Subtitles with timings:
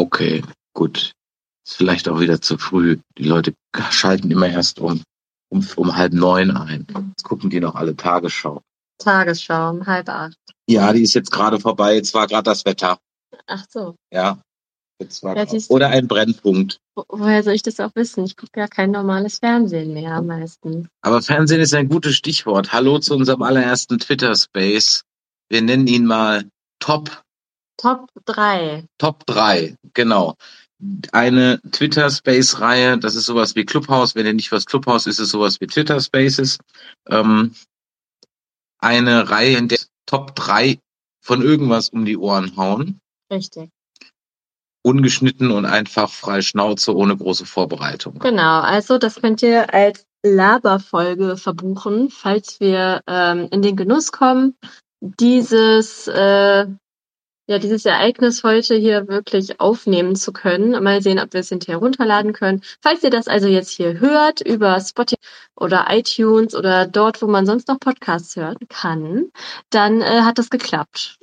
[0.00, 0.42] Okay,
[0.72, 1.12] gut.
[1.66, 2.98] Ist vielleicht auch wieder zu früh.
[3.18, 3.52] Die Leute
[3.90, 5.02] schalten immer erst um,
[5.50, 6.86] um, um halb neun ein.
[7.10, 8.62] Jetzt gucken die noch alle Tagesschau.
[8.98, 10.38] Tagesschau um halb acht.
[10.66, 11.96] Ja, die ist jetzt gerade vorbei.
[11.96, 12.98] Jetzt war gerade das Wetter.
[13.46, 13.94] Ach so.
[14.10, 14.40] Ja.
[15.02, 16.78] Jetzt war Ja, oder ein Brennpunkt.
[16.94, 18.24] Wo- Woher soll ich das auch wissen?
[18.24, 20.88] Ich gucke ja kein normales Fernsehen mehr meistens.
[21.02, 22.72] Aber Fernsehen ist ein gutes Stichwort.
[22.72, 25.02] Hallo zu unserem allerersten Twitter-Space.
[25.50, 26.48] Wir nennen ihn mal
[26.78, 27.22] Top
[27.80, 28.84] Top 3.
[28.98, 30.34] Top 3, genau.
[31.12, 34.14] Eine Twitter-Space-Reihe, das ist sowas wie Clubhouse.
[34.14, 36.58] Wenn ihr nicht was Clubhouse ist, ist es sowas wie Twitter-Spaces.
[37.08, 37.54] Ähm,
[38.78, 40.78] eine Reihe, in der Top 3
[41.22, 43.00] von irgendwas um die Ohren hauen.
[43.32, 43.70] Richtig.
[44.82, 48.18] Ungeschnitten und einfach frei Schnauze, ohne große Vorbereitung.
[48.18, 54.54] Genau, also das könnt ihr als Laberfolge verbuchen, falls wir ähm, in den Genuss kommen,
[55.00, 56.66] dieses, äh,
[57.50, 60.80] ja, dieses Ereignis heute hier wirklich aufnehmen zu können.
[60.84, 62.62] Mal sehen, ob wir es hinterher runterladen können.
[62.80, 65.20] Falls ihr das also jetzt hier hört über Spotify
[65.56, 69.32] oder iTunes oder dort, wo man sonst noch Podcasts hören kann,
[69.70, 71.19] dann äh, hat das geklappt.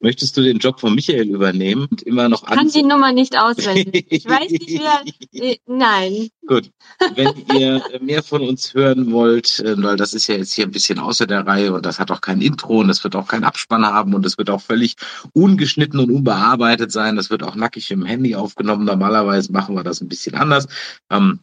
[0.00, 4.06] Möchtest du den Job von Michael übernehmen und immer noch Kann die Nummer nicht auswendig.
[4.14, 5.02] Ich weiß nicht, wer.
[5.42, 6.28] äh, Nein.
[6.46, 6.70] Gut.
[7.14, 10.70] Wenn ihr mehr von uns hören wollt, äh, weil das ist ja jetzt hier ein
[10.70, 13.44] bisschen außer der Reihe und das hat auch kein Intro und das wird auch keinen
[13.44, 14.96] Abspann haben und das wird auch völlig
[15.32, 17.16] ungeschnitten und unbearbeitet sein.
[17.16, 18.84] Das wird auch nackig im Handy aufgenommen.
[18.84, 20.66] Normalerweise machen wir das ein bisschen anders.
[21.10, 21.40] Ähm,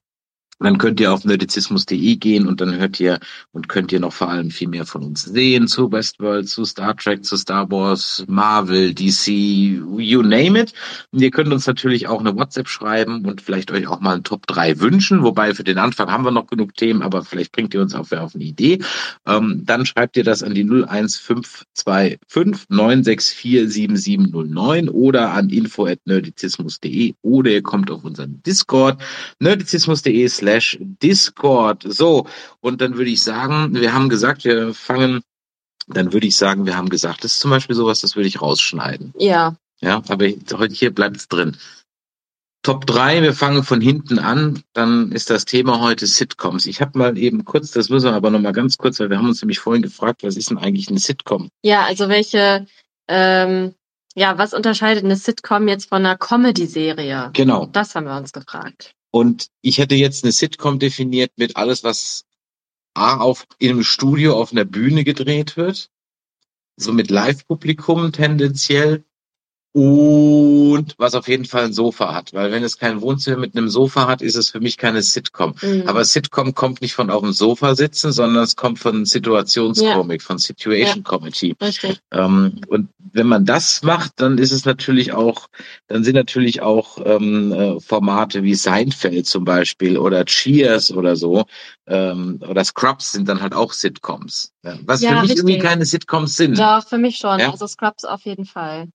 [0.63, 3.19] dann könnt ihr auf nerdizismus.de gehen und dann hört ihr
[3.51, 6.95] und könnt ihr noch vor allem viel mehr von uns sehen zu Westworld, zu Star
[6.95, 10.73] Trek, zu Star Wars, Marvel, DC, you name it.
[11.11, 14.23] Und ihr könnt uns natürlich auch eine WhatsApp schreiben und vielleicht euch auch mal ein
[14.23, 15.23] Top 3 wünschen.
[15.23, 18.11] Wobei für den Anfang haben wir noch genug Themen, aber vielleicht bringt ihr uns auch
[18.11, 18.79] auf eine Idee.
[19.25, 22.19] Ähm, dann schreibt ihr das an die 01525
[22.69, 29.01] 964 7709 oder an info.nerdizismus.de oder ihr kommt auf unseren Discord
[29.39, 31.83] nerdizismus.de slash Discord.
[31.83, 32.27] So,
[32.59, 35.21] und dann würde ich sagen, wir haben gesagt, wir fangen,
[35.87, 38.41] dann würde ich sagen, wir haben gesagt, das ist zum Beispiel sowas, das würde ich
[38.41, 39.13] rausschneiden.
[39.17, 39.55] Ja.
[39.81, 41.57] Ja, aber heute hier bleibt es drin.
[42.63, 46.67] Top 3, wir fangen von hinten an, dann ist das Thema heute Sitcoms.
[46.67, 49.29] Ich habe mal eben kurz, das müssen wir aber nochmal ganz kurz, weil wir haben
[49.29, 51.49] uns nämlich vorhin gefragt, was ist denn eigentlich eine Sitcom?
[51.63, 52.67] Ja, also welche,
[53.07, 53.73] ähm,
[54.13, 57.31] ja, was unterscheidet eine Sitcom jetzt von einer Comedy-Serie?
[57.33, 57.65] Genau.
[57.65, 58.93] Das haben wir uns gefragt.
[59.11, 62.25] Und ich hätte jetzt eine Sitcom definiert mit alles, was
[62.93, 65.89] A auf in einem Studio auf einer Bühne gedreht wird,
[66.77, 69.05] so mit Live-Publikum tendenziell
[69.73, 73.69] und was auf jeden Fall ein Sofa hat, weil wenn es kein Wohnzimmer mit einem
[73.69, 75.55] Sofa hat, ist es für mich keine Sitcom.
[75.61, 75.83] Mhm.
[75.87, 80.39] Aber Sitcom kommt nicht von auf dem Sofa sitzen, sondern es kommt von Situationskomik, von
[80.39, 81.55] Situation Comedy.
[81.61, 81.99] Richtig.
[82.11, 85.47] Ähm, und wenn man das macht, dann ist es natürlich auch,
[85.87, 91.45] dann sind natürlich auch ähm, äh, Formate wie Seinfeld zum Beispiel oder Cheers oder so
[91.87, 94.51] ähm, oder Scrubs sind dann halt auch Sitcoms.
[94.63, 95.37] Ja, was Ja, für mich richtig.
[95.39, 96.59] irgendwie keine Sitcoms sind.
[96.59, 97.39] Doch, für mich schon.
[97.39, 97.51] Ja?
[97.51, 98.89] Also Scrubs auf jeden Fall.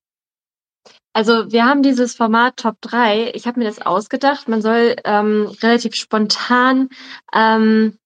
[1.17, 3.31] Also wir haben dieses Format Top 3.
[3.33, 4.49] Ich habe mir das ausgedacht.
[4.49, 6.91] Man soll ähm, relativ spontan
[7.33, 7.97] ähm,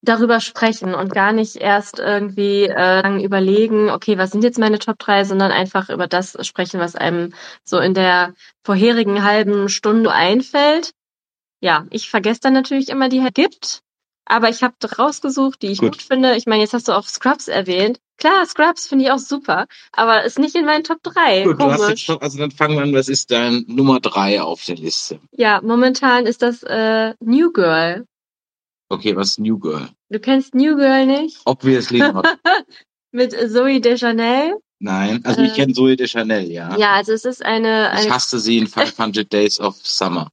[0.00, 4.78] darüber sprechen und gar nicht erst irgendwie äh, lang überlegen, okay, was sind jetzt meine
[4.78, 8.32] Top 3, sondern einfach über das sprechen, was einem so in der
[8.64, 10.92] vorherigen halben Stunde einfällt.
[11.60, 13.82] Ja, ich vergesse dann natürlich immer, die es gibt.
[14.30, 15.92] Aber ich habe rausgesucht, die ich Gut.
[15.92, 16.02] gut.
[16.02, 16.36] finde.
[16.36, 17.98] Ich meine, jetzt hast du auch Scrubs erwähnt.
[18.16, 21.42] Klar, Scrubs finde ich auch super, aber ist nicht in meinen Top 3.
[21.42, 22.04] Gut, du hast jetzt Komisch.
[22.04, 25.18] schon, also dann fangen wir an, was ist dein Nummer drei auf der Liste?
[25.32, 28.06] Ja, momentan ist das äh, New Girl.
[28.88, 29.88] Okay, was ist New Girl?
[30.10, 31.38] Du kennst New Girl nicht?
[31.44, 32.26] Obviously not.
[33.12, 34.58] Mit Zoe Deschanel?
[34.78, 36.76] Nein, also ich Äh, kenne Zoe de Chanel, ja.
[36.76, 40.28] Ja, also es ist eine, Ich eine hasste sie in 500 Days of Summer.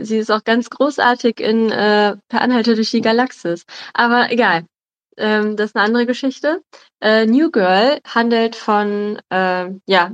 [0.00, 3.64] Sie ist auch ganz großartig in äh, Per Anhalter durch die Galaxis.
[3.92, 4.66] Aber egal.
[5.16, 6.62] Ähm, das ist eine andere Geschichte.
[7.00, 10.12] Äh, New Girl handelt von äh, ja,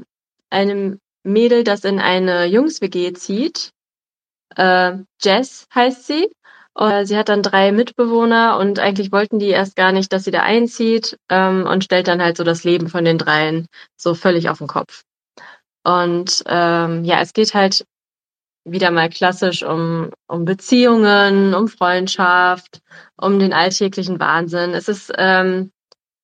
[0.50, 3.70] einem Mädel, das in eine Jungs-WG zieht.
[4.56, 6.30] Äh, Jess heißt sie.
[6.72, 10.30] Und sie hat dann drei Mitbewohner und eigentlich wollten die erst gar nicht, dass sie
[10.30, 14.48] da einzieht ähm, und stellt dann halt so das Leben von den dreien so völlig
[14.48, 15.02] auf den Kopf.
[15.82, 17.84] Und ähm, ja, es geht halt
[18.64, 22.80] wieder mal klassisch um, um Beziehungen, um Freundschaft,
[23.16, 24.70] um den alltäglichen Wahnsinn.
[24.70, 25.72] Es ist ähm,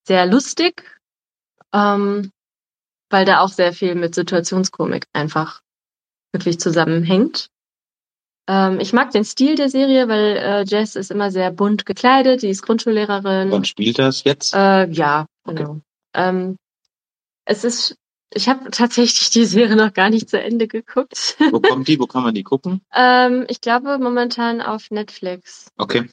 [0.06, 0.84] sehr lustig,
[1.72, 2.30] ähm,
[3.10, 5.62] weil da auch sehr viel mit Situationskomik einfach
[6.32, 7.48] wirklich zusammenhängt.
[8.48, 12.42] Ähm, ich mag den Stil der Serie, weil äh, Jess ist immer sehr bunt gekleidet,
[12.42, 13.50] die ist Grundschullehrerin.
[13.50, 14.54] Wann spielt das jetzt?
[14.54, 15.56] Äh, ja, Okay.
[15.58, 15.80] genau.
[16.14, 16.56] Ähm,
[17.44, 17.96] es ist
[18.32, 21.36] Ich habe tatsächlich die Serie noch gar nicht zu Ende geguckt.
[21.50, 21.98] Wo kommt die?
[21.98, 22.80] Wo kann man die gucken?
[22.94, 25.68] ähm, ich glaube momentan auf Netflix.
[25.76, 26.08] Okay.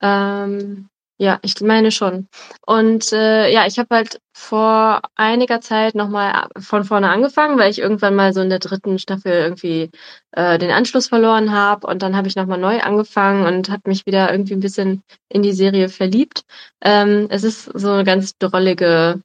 [0.00, 0.88] Ähm,
[1.18, 2.28] ja, ich meine schon.
[2.66, 7.78] Und äh, ja, ich habe halt vor einiger Zeit nochmal von vorne angefangen, weil ich
[7.78, 9.90] irgendwann mal so in der dritten Staffel irgendwie
[10.32, 11.86] äh, den Anschluss verloren habe.
[11.86, 15.42] Und dann habe ich nochmal neu angefangen und habe mich wieder irgendwie ein bisschen in
[15.42, 16.42] die Serie verliebt.
[16.82, 19.22] Ähm, es ist so eine ganz drollige,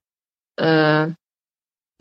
[0.55, 1.07] äh,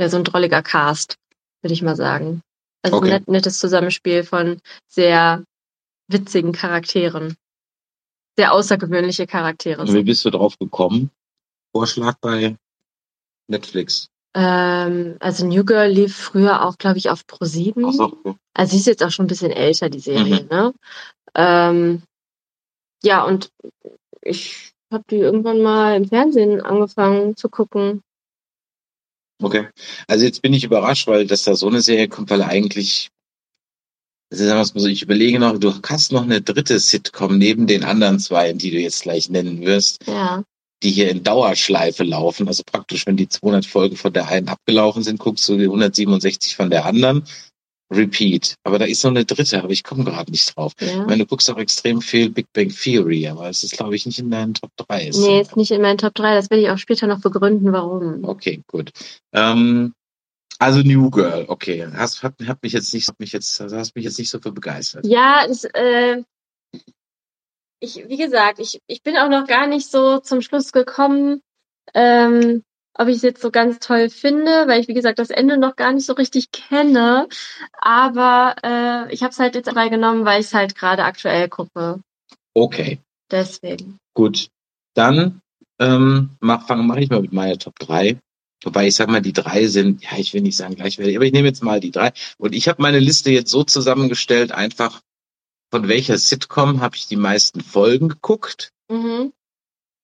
[0.01, 1.17] ja, so ein drolliger Cast,
[1.63, 2.41] würde ich mal sagen.
[2.83, 3.07] Also Okay.
[3.07, 5.45] ein net, nettes Zusammenspiel von sehr
[6.09, 7.37] witzigen Charakteren.
[8.39, 9.83] Sehr außergewöhnliche Charaktere.
[9.83, 11.11] Und wie bist du drauf gekommen?
[11.77, 12.57] Vorschlag bei
[13.49, 14.09] Netflix.
[14.35, 17.85] Ähm, also New Girl lief früher auch, glaube ich, auf Pro7.
[17.87, 18.05] Ach so.
[18.05, 18.35] okay.
[18.55, 20.49] Also sie ist jetzt auch schon ein bisschen älter, die Serie, Mhm.
[20.49, 20.73] ne?
[21.35, 22.03] Ähm,
[23.03, 23.51] ja, und
[24.23, 28.03] ich habe die irgendwann mal im Fernsehen angefangen zu gucken.
[29.43, 29.69] Okay.
[30.07, 33.09] Also jetzt bin ich überrascht, weil dass da so eine Serie kommt, weil eigentlich,
[34.31, 38.71] also ich überlege noch, du hast noch eine dritte Sitcom neben den anderen zwei, die
[38.71, 40.45] du jetzt gleich nennen wirst, Ja.
[40.83, 42.47] die hier in Dauerschleife laufen.
[42.49, 46.55] Also praktisch, wenn die 200 Folgen von der einen abgelaufen sind, guckst du die 167
[46.57, 47.25] von der anderen.
[47.91, 48.55] Repeat.
[48.63, 50.73] Aber da ist noch eine dritte, aber ich komme gerade nicht drauf.
[50.81, 51.05] Ich ja.
[51.05, 54.19] meine, du guckst auch extrem viel Big Bang Theory, aber es ist, glaube ich, nicht
[54.19, 55.09] in deinen Top 3.
[55.09, 56.35] Ist Nee, ist nicht in meinen Top 3.
[56.35, 58.25] Das werde ich auch später noch begründen, warum.
[58.25, 58.93] Okay, gut.
[59.33, 59.95] Ähm,
[60.59, 61.89] also New Girl, okay.
[61.93, 64.53] Hast, hat, hat mich jetzt nicht, hat mich jetzt, hast mich jetzt nicht so für
[64.53, 65.07] begeistert.
[65.07, 66.23] Ja, es, äh,
[67.81, 71.41] ich, wie gesagt, ich, ich bin auch noch gar nicht so zum Schluss gekommen,
[71.95, 72.63] ähm,
[73.01, 75.77] ob ich es jetzt so ganz toll finde, weil ich, wie gesagt, das Ende noch
[75.77, 77.29] gar nicht so richtig kenne.
[77.81, 81.49] Aber äh, ich habe es halt jetzt dabei genommen, weil ich es halt gerade aktuell
[81.49, 82.01] gucke.
[82.55, 82.99] Okay,
[83.31, 83.99] Deswegen.
[84.15, 84.49] gut.
[84.95, 85.41] Dann
[85.79, 88.19] ähm, mach, fange mach ich mal mit meiner Top 3.
[88.65, 91.33] Wobei ich sag mal, die drei sind, ja, ich will nicht sagen gleichwertig, aber ich
[91.33, 92.13] nehme jetzt mal die drei.
[92.37, 95.01] Und ich habe meine Liste jetzt so zusammengestellt, einfach
[95.73, 99.33] von welcher Sitcom habe ich die meisten Folgen geguckt, Mhm.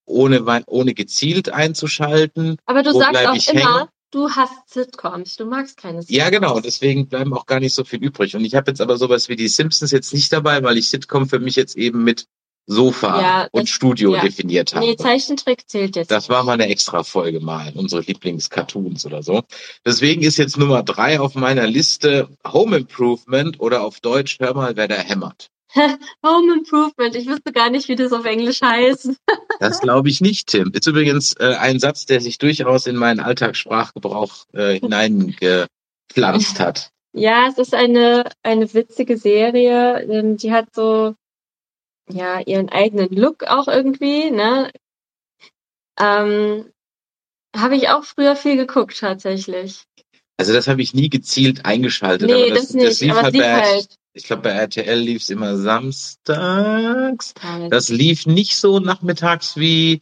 [0.07, 2.57] Ohne, wei- ohne gezielt einzuschalten.
[2.67, 3.89] Aber du Wo sagst auch immer, hängen?
[4.13, 5.37] du hast Sitcoms.
[5.37, 6.17] Du magst keine Sitcoms.
[6.17, 6.61] Ja, genau.
[6.61, 8.35] Deswegen bleiben auch gar nicht so viel übrig.
[8.37, 11.29] Und ich habe jetzt aber sowas wie die Simpsons jetzt nicht dabei, weil ich Sitcom
[11.29, 12.27] für mich jetzt eben mit
[12.69, 14.23] Sofa Ja, und das- Studio ja.
[14.23, 14.85] definiert habe.
[14.87, 16.11] Nee, Zeichentrick zählt jetzt.
[16.11, 19.43] Das war mal eine extra Folge mal, unsere Lieblingscartoons oder so.
[19.85, 24.75] Deswegen ist jetzt Nummer drei auf meiner Liste Home Improvement oder auf Deutsch Hör mal,
[24.77, 25.49] wer da hämmert.
[26.25, 27.15] Home Improvement.
[27.15, 29.11] Ich wüsste gar nicht, wie das auf Englisch heißt.
[29.59, 30.71] Das glaube ich nicht, Tim.
[30.75, 36.91] Ist übrigens äh, ein Satz, der sich durchaus in meinen Alltagssprachgebrauch äh, hineingepflanzt hat.
[37.15, 40.37] Ja, es ist eine, eine witzige Serie.
[40.37, 41.15] Die hat so,
[42.11, 44.71] ja, ihren eigenen Look auch irgendwie, ne?
[45.99, 46.67] Ähm,
[47.57, 49.85] habe ich auch früher viel geguckt, tatsächlich.
[50.37, 52.29] Also das habe ich nie gezielt eingeschaltet.
[52.29, 53.97] Nee, aber das, das nicht, lief aber halt bei, halt.
[54.17, 57.35] Ich glaube bei RTL lief es immer samstags.
[57.43, 60.01] Ja, Das lief nicht so nachmittags wie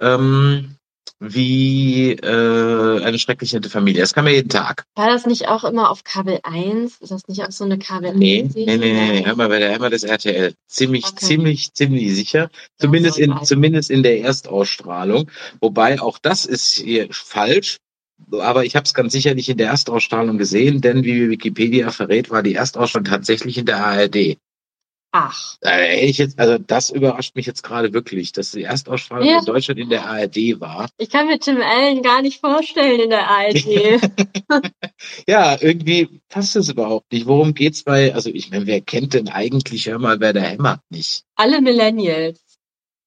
[0.00, 0.76] ähm,
[1.18, 4.02] wie äh, eine schrecklich nette Familie.
[4.02, 4.84] Das kam ja jeden Tag.
[4.94, 6.98] War das nicht auch immer auf Kabel 1?
[7.00, 9.58] Ist das nicht auch so eine Kabel 1 Nee, nee, nee, nee, hör mal, bei
[9.58, 10.54] der Hammer des RTL.
[10.68, 11.24] Ziemlich, Okay.
[11.24, 12.50] ziemlich, ziemlich sicher.
[12.78, 15.30] Zumindest in, zumindest in der Erstausstrahlung.
[15.60, 17.78] Wobei auch das ist hier falsch.
[18.32, 22.30] Aber ich habe es ganz sicher nicht in der Erstausstrahlung gesehen, denn wie Wikipedia verrät,
[22.30, 24.38] war die Erstausstrahlung tatsächlich in der ARD.
[25.12, 29.38] Ach, jetzt, also das überrascht mich jetzt gerade wirklich, dass die Erstausstrahlung Ja.
[29.38, 30.88] in Deutschland in der ARD war.
[30.98, 33.64] ich kann mir Tim Allen gar nicht vorstellen in der ARD.
[35.28, 37.26] Ja, irgendwie passt es überhaupt nicht.
[37.26, 40.80] Worum geht's bei, also ich meine, wer kennt denn eigentlich, hör mal, wer da hämmert
[40.90, 41.22] nicht?
[41.36, 42.40] alle Millennials.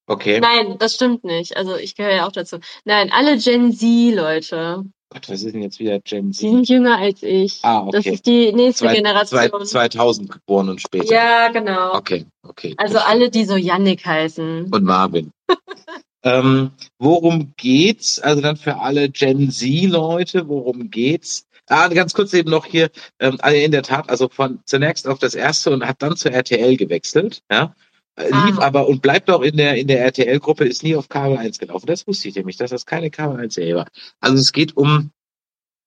[0.07, 0.39] Okay.
[0.39, 1.55] Nein, das stimmt nicht.
[1.57, 2.57] Also ich gehöre ja auch dazu.
[2.85, 4.83] Nein, alle Gen Z Leute.
[5.11, 6.39] Gott, was ist denn jetzt wieder Gen Die Z?
[6.51, 7.59] sind jünger als ich.
[7.63, 8.13] Ah, Das okay.
[8.13, 9.39] ist die nächste Zwei, Generation.
[9.49, 11.11] zwei, 2000 geboren und später.
[11.11, 11.95] Ja, genau.
[11.95, 12.75] Okay, okay.
[12.77, 13.11] Also verstehe.
[13.11, 14.65] alle, die so Yannick heißen.
[14.71, 15.31] Und Marvin.
[16.23, 18.19] ähm, worum geht's?
[18.19, 21.47] Also dann für alle Gen Z-Leute, worum geht's?
[21.67, 22.89] Ah, ganz kurz eben noch hier,
[23.19, 26.77] ähm, in der Tat, also von zunächst auf das erste und hat dann zur RTL
[26.77, 27.73] gewechselt, ja.
[28.15, 28.45] Äh, Ah.
[28.45, 31.59] Lief aber und bleibt auch in der, in der RTL-Gruppe, ist nie auf Kabel 1
[31.59, 31.87] gelaufen.
[31.87, 33.87] Das wusste ich nämlich, dass das keine Kabel 1-Serie war.
[34.19, 35.11] Also es geht um,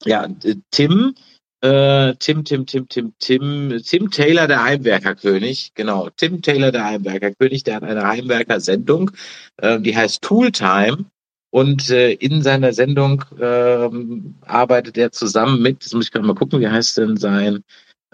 [0.05, 0.27] ja,
[0.71, 1.15] Tim,
[1.63, 5.73] äh, Tim, Tim, Tim, Tim, Tim, Tim Taylor, der Heimwerkerkönig.
[5.75, 9.13] Genau, Tim Taylor, der Heimwerkerkönig, der hat eine Heimwerker-Sendung,
[9.59, 11.05] äh, die heißt Tooltime.
[11.51, 16.35] Und äh, in seiner Sendung ähm, arbeitet er zusammen mit, das muss ich gerade mal
[16.35, 17.63] gucken, wie heißt denn sein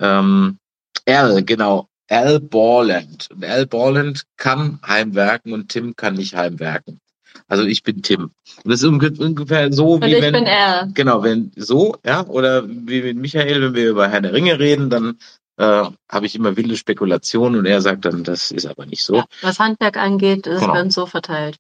[0.01, 0.59] ähm,
[1.07, 3.29] Al, genau, Al Borland.
[3.31, 7.01] Und Al Borland kann heimwerken und Tim kann nicht heimwerken.
[7.47, 8.31] Also ich bin Tim.
[8.65, 10.89] Das ist ungefähr so Und wie ich wenn bin er.
[10.95, 14.91] genau wenn so ja oder wie mit Michael, wenn wir über Herr der Ringe reden,
[14.91, 15.19] dann
[15.57, 19.17] äh, habe ich immer wilde Spekulationen und er sagt dann, das ist aber nicht so.
[19.17, 19.25] Ja.
[19.43, 20.81] Was Handwerk angeht, ist Genau.
[20.81, 21.57] uns so verteilt.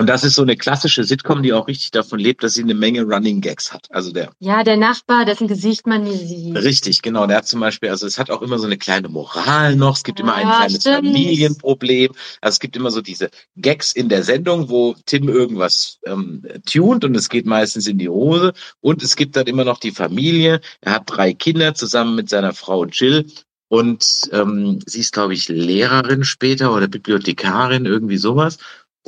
[0.00, 2.74] Und das ist so eine klassische Sitcom, die auch richtig davon lebt, dass sie eine
[2.74, 3.88] Menge Running Gags hat.
[3.90, 6.54] Also der Ja, der Nachbar, dessen Gesicht man nie sieht.
[6.56, 7.26] Richtig, genau.
[7.26, 9.96] Der hat zum Beispiel, also es hat auch immer so eine kleine Moral noch.
[9.96, 10.96] Es gibt immer ein Ja, kleines stimmt.
[10.98, 12.12] Familienproblem.
[12.40, 17.04] Also es gibt immer so diese Gags in der Sendung, wo Tim irgendwas ähm, tunt
[17.04, 18.52] und es geht meistens in die Hose.
[18.80, 20.60] Und es gibt dann immer noch die Familie.
[20.80, 23.26] Er hat drei Kinder zusammen mit seiner Frau Jill.
[23.70, 28.58] Und ähm, sie ist, glaube ich, Lehrerin später oder Bibliothekarin, irgendwie sowas.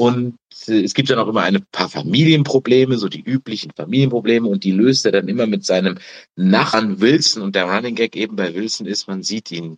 [0.00, 4.64] Und äh, es gibt dann auch immer ein paar Familienprobleme, so die üblichen Familienprobleme, und
[4.64, 5.98] die löst er dann immer mit seinem
[6.36, 7.42] Nachbarn Wilson.
[7.42, 9.76] Und der Running Gag eben bei Wilson ist, man sieht ihn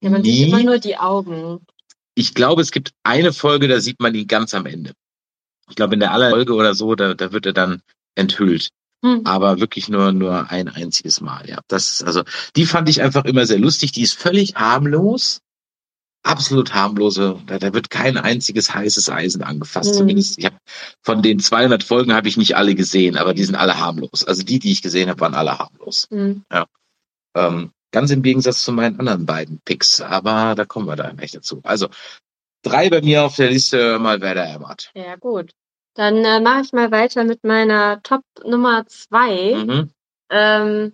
[0.00, 0.44] Ja, man nie.
[0.44, 1.66] sieht immer nur die Augen.
[2.14, 4.92] Ich glaube, es gibt eine Folge, da sieht man ihn ganz am Ende.
[5.68, 7.82] Ich glaube, in der aller Folge oder so, da, da wird er dann
[8.14, 8.68] enthüllt.
[9.04, 9.22] Hm.
[9.24, 11.58] Aber wirklich nur, nur ein einziges Mal, ja.
[11.66, 12.22] Das ist, also,
[12.54, 13.90] die fand ich einfach immer sehr lustig.
[13.90, 15.40] Die ist völlig harmlos.
[16.22, 17.40] Absolut harmlose.
[17.46, 19.94] Da, da wird kein einziges heißes Eisen angefasst.
[19.94, 19.98] Mhm.
[19.98, 20.56] Zumindest, ich habe
[21.02, 24.24] von den 200 Folgen habe ich nicht alle gesehen, aber die sind alle harmlos.
[24.24, 26.06] Also die, die ich gesehen habe, waren alle harmlos.
[26.10, 26.44] Hm.
[27.34, 30.00] Ähm, ganz im Gegensatz zu meinen anderen beiden Picks.
[30.00, 31.60] Aber da kommen wir da gleich dazu.
[31.62, 31.88] Also,
[32.62, 34.90] drei bei mir auf der Liste, mal wer da erwartet.
[34.94, 35.52] Ja, gut.
[35.94, 39.54] Dann äh, mache ich mal weiter mit meiner Top Nummer zwei.
[39.54, 39.90] Mhm.
[40.30, 40.92] Ähm,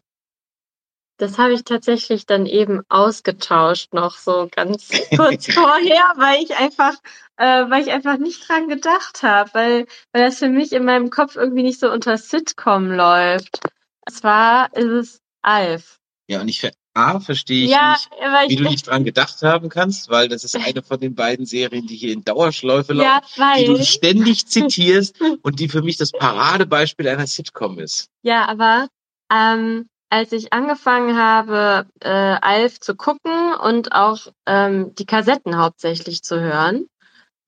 [1.17, 6.95] das habe ich tatsächlich dann eben ausgetauscht noch so ganz kurz vorher, weil ich einfach,
[7.37, 11.11] äh, weil ich einfach nicht dran gedacht habe, weil, weil das für mich in meinem
[11.11, 13.61] Kopf irgendwie nicht so unter Sitcom läuft.
[14.07, 16.01] Und zwar ist es Alf.
[16.29, 18.11] Ja, und ich ver A, verstehe ich ja, nicht,
[18.49, 21.45] wie ich, du nicht dran gedacht haben kannst, weil das ist eine von den beiden
[21.45, 25.97] Serien, die hier in Dauerschleife laufen, ja, die du ständig zitierst und die für mich
[25.97, 28.11] das Paradebeispiel einer Sitcom ist.
[28.23, 28.87] ja, aber
[29.33, 36.23] ähm, als ich angefangen habe, äh, Alf zu gucken und auch ähm, die Kassetten hauptsächlich
[36.23, 36.87] zu hören,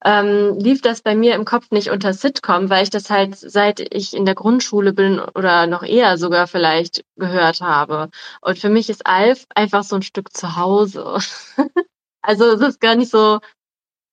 [0.05, 3.79] ähm, lief das bei mir im Kopf nicht unter Sitcom, weil ich das halt seit
[3.95, 8.11] ich in der Grundschule bin oder noch eher sogar vielleicht gehört habe.
[8.41, 11.19] Und für mich ist Alf einfach so ein Stück zu Hause.
[12.21, 13.39] also es ist gar nicht so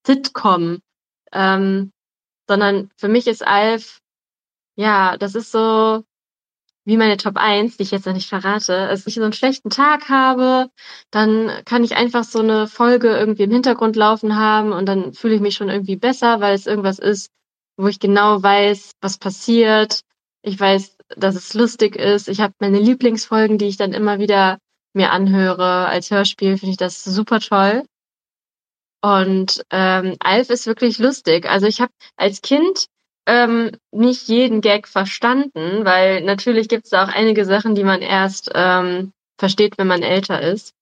[0.06, 0.78] Sitcom,
[1.32, 1.90] ähm,
[2.48, 3.98] sondern für mich ist Alf,
[4.76, 6.04] ja, das ist so
[6.84, 8.76] wie meine Top 1, die ich jetzt noch nicht verrate.
[8.76, 10.70] Als ich so einen schlechten Tag habe,
[11.10, 15.34] dann kann ich einfach so eine Folge irgendwie im Hintergrund laufen haben und dann fühle
[15.34, 17.30] ich mich schon irgendwie besser, weil es irgendwas ist,
[17.76, 20.02] wo ich genau weiß, was passiert.
[20.42, 22.28] Ich weiß, dass es lustig ist.
[22.28, 24.58] Ich habe meine Lieblingsfolgen, die ich dann immer wieder
[24.92, 25.86] mir anhöre.
[25.86, 27.84] Als Hörspiel finde ich das super toll.
[29.02, 31.46] Und ähm, Alf ist wirklich lustig.
[31.46, 32.86] Also ich habe als Kind
[33.26, 38.02] ähm, nicht jeden Gag verstanden, weil natürlich gibt es da auch einige Sachen, die man
[38.02, 40.74] erst ähm, versteht, wenn man älter ist.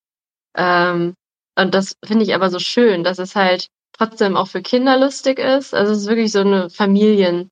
[0.56, 1.14] Ähm,
[1.56, 5.38] und das finde ich aber so schön, dass es halt trotzdem auch für Kinder lustig
[5.38, 5.74] ist.
[5.74, 7.50] Also es ist wirklich so eine Familiensendung.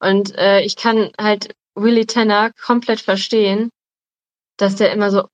[0.00, 3.70] Und äh, ich kann halt Willy Tanner komplett verstehen,
[4.56, 5.28] dass der immer so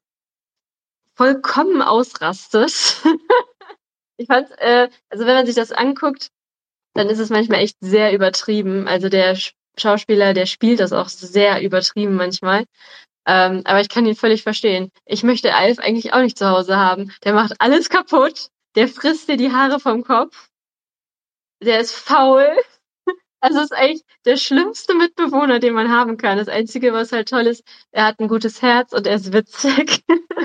[1.14, 3.00] vollkommen ausrastet.
[4.16, 6.30] ich fand, äh, also wenn man sich das anguckt,
[6.94, 8.88] dann ist es manchmal echt sehr übertrieben.
[8.88, 12.64] Also der Sch- Schauspieler, der spielt das auch sehr übertrieben manchmal.
[13.26, 14.90] Ähm, aber ich kann ihn völlig verstehen.
[15.06, 17.12] Ich möchte Alf eigentlich auch nicht zu Hause haben.
[17.24, 18.48] Der macht alles kaputt.
[18.76, 20.48] Der frisst dir die Haare vom Kopf.
[21.62, 22.46] Der ist faul.
[23.40, 26.38] Also ist eigentlich der schlimmste Mitbewohner, den man haben kann.
[26.38, 30.02] Das Einzige, was halt toll ist, er hat ein gutes Herz und er ist witzig.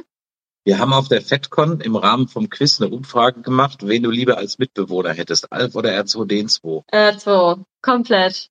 [0.70, 4.38] Wir haben auf der FedCon im Rahmen vom Quiz eine Umfrage gemacht, wen du lieber
[4.38, 6.84] als Mitbewohner hättest, Alf oder R2D2.
[6.92, 8.50] äh, so, komplett.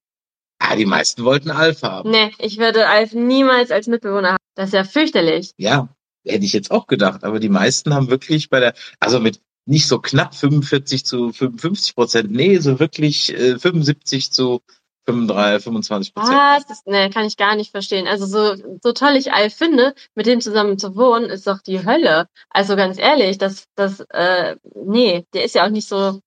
[0.58, 2.10] Ah, die meisten wollten Alf haben.
[2.10, 4.44] Nee, ich würde Alf niemals als Mitbewohner haben.
[4.56, 5.52] Das ist ja fürchterlich.
[5.58, 5.94] Ja,
[6.26, 9.86] hätte ich jetzt auch gedacht, aber die meisten haben wirklich bei der, also mit nicht
[9.86, 14.62] so knapp 45 zu 55 Prozent, nee, so wirklich äh, 75 zu
[15.08, 16.36] 35, 25 Prozent.
[16.36, 16.66] Was?
[16.66, 18.06] Das, nee, kann ich gar nicht verstehen.
[18.06, 21.86] Also so, so toll ich Alf finde, mit dem zusammen zu wohnen, ist doch die
[21.86, 22.28] Hölle.
[22.50, 26.20] Also ganz ehrlich, das, das, äh, nee, der ist ja auch nicht so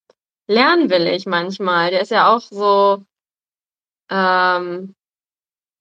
[0.47, 1.91] lernwillig manchmal.
[1.91, 3.03] Der ist ja auch so,
[4.09, 4.95] ähm,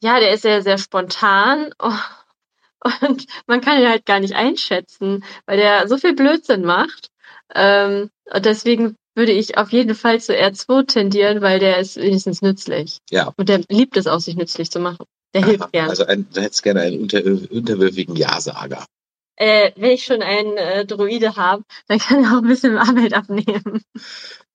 [0.03, 1.73] ja, der ist ja sehr spontan
[3.01, 7.09] und man kann ihn halt gar nicht einschätzen, weil der so viel Blödsinn macht.
[7.55, 12.41] Ähm, und deswegen würde ich auf jeden Fall zu R2 tendieren, weil der ist wenigstens
[12.41, 12.99] nützlich.
[13.11, 13.33] Ja.
[13.37, 15.05] Und der liebt es auch, sich nützlich zu machen.
[15.35, 15.91] Der Aha, hilft gern.
[15.91, 18.87] Also ein, du hättest gerne einen unter, unterwürfigen Ja-Sager.
[19.37, 23.13] Äh, wenn ich schon einen äh, Droide habe, dann kann er auch ein bisschen Arbeit
[23.13, 23.83] abnehmen.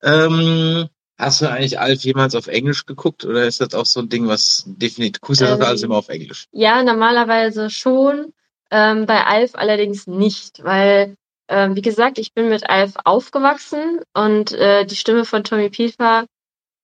[0.02, 4.10] Ähm, Hast du eigentlich Alf jemals auf Englisch geguckt oder ist das auch so ein
[4.10, 6.48] Ding, was definitiv, das Ähm, alles immer auf Englisch?
[6.52, 8.34] Ja, normalerweise schon.
[8.70, 11.16] Ähm, bei Alf allerdings nicht, weil,
[11.48, 16.26] wie gesagt, ich bin mit Alf aufgewachsen und äh, die Stimme von Tommy Pieper,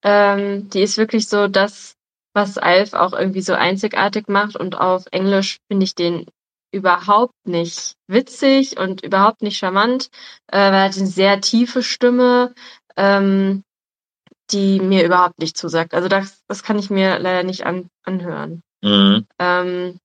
[0.03, 1.95] ähm, die ist wirklich so das,
[2.33, 4.55] was Alf auch irgendwie so einzigartig macht.
[4.55, 6.25] Und auf Englisch finde ich den
[6.71, 10.09] überhaupt nicht witzig und überhaupt nicht charmant,
[10.47, 12.53] äh, weil er hat eine sehr tiefe Stimme,
[12.95, 13.63] ähm,
[14.51, 15.93] die mir überhaupt nicht zusagt.
[15.93, 18.61] Also das, das kann ich mir leider nicht an, anhören.
[18.81, 19.25] Mhm.
[19.39, 19.99] Ähm,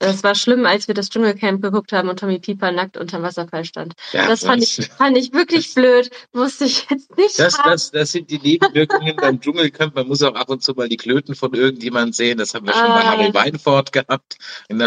[0.00, 3.64] es war schlimm, als wir das Dschungelcamp geguckt haben und Tommy Pieper nackt unterm Wasserfall
[3.64, 3.94] stand.
[4.12, 6.10] Ja, Das fand das- ich, fand ich wirklich blöd.
[6.32, 7.70] Musste ich jetzt nicht Das, haben.
[7.70, 9.94] das, das sind die Nebenwirkungen beim Dschungelcamp.
[9.94, 12.38] Man muss auch ab und zu mal die Klöten von irgendjemand sehen.
[12.38, 13.16] Das haben wir schon bei Ah.
[13.16, 14.36] Harry Weinfort gehabt.
[14.70, 14.84] Bei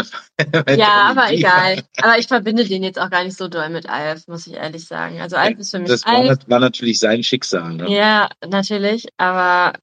[0.76, 1.32] Ja, Tommy aber Pieper.
[1.32, 1.82] egal.
[2.02, 4.86] Aber ich verbinde den jetzt auch gar nicht so doll mit Alf, muss ich ehrlich
[4.86, 5.20] sagen.
[5.20, 6.28] Also Alf ist für mich Das war, Alf.
[6.28, 7.74] nat- war natürlich sein Schicksal.
[7.74, 7.90] Ne?
[7.94, 9.06] Ja, natürlich.
[9.18, 9.74] Aber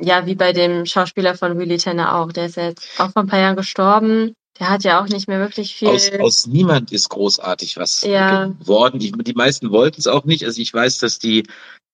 [0.00, 2.32] ja, wie bei dem Schauspieler von Willy Tanner auch.
[2.32, 4.34] Der ist ja jetzt auch vor ein paar Jahren gestorben.
[4.58, 5.88] Der hat ja auch nicht mehr wirklich viel.
[5.88, 8.46] Aus, aus niemand ist großartig was Ja.
[8.46, 8.98] geworden.
[8.98, 10.44] Die, die meisten wollten es auch nicht.
[10.44, 11.44] Also ich weiß, dass die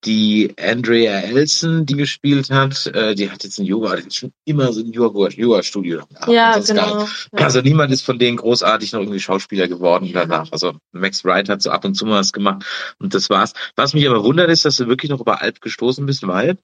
[0.04, 4.32] die Andrea Elson, die gespielt hat, äh, die hat jetzt ein Yoga, die hat schon
[4.44, 6.26] immer so ein Yoga, Yoga-Studio gehabt.
[6.28, 6.88] ja, Das ist geil.
[6.90, 7.04] genau.
[7.38, 7.44] Ja.
[7.44, 10.26] Also niemand ist von denen großartig noch irgendwie Schauspieler geworden Ja.
[10.26, 10.50] danach.
[10.50, 12.64] Also Max Wright hat so ab und zu mal was gemacht
[12.98, 13.52] und das war's.
[13.76, 16.58] Was mich aber wundert ist, dass du wirklich noch über Alp gestoßen bist, weil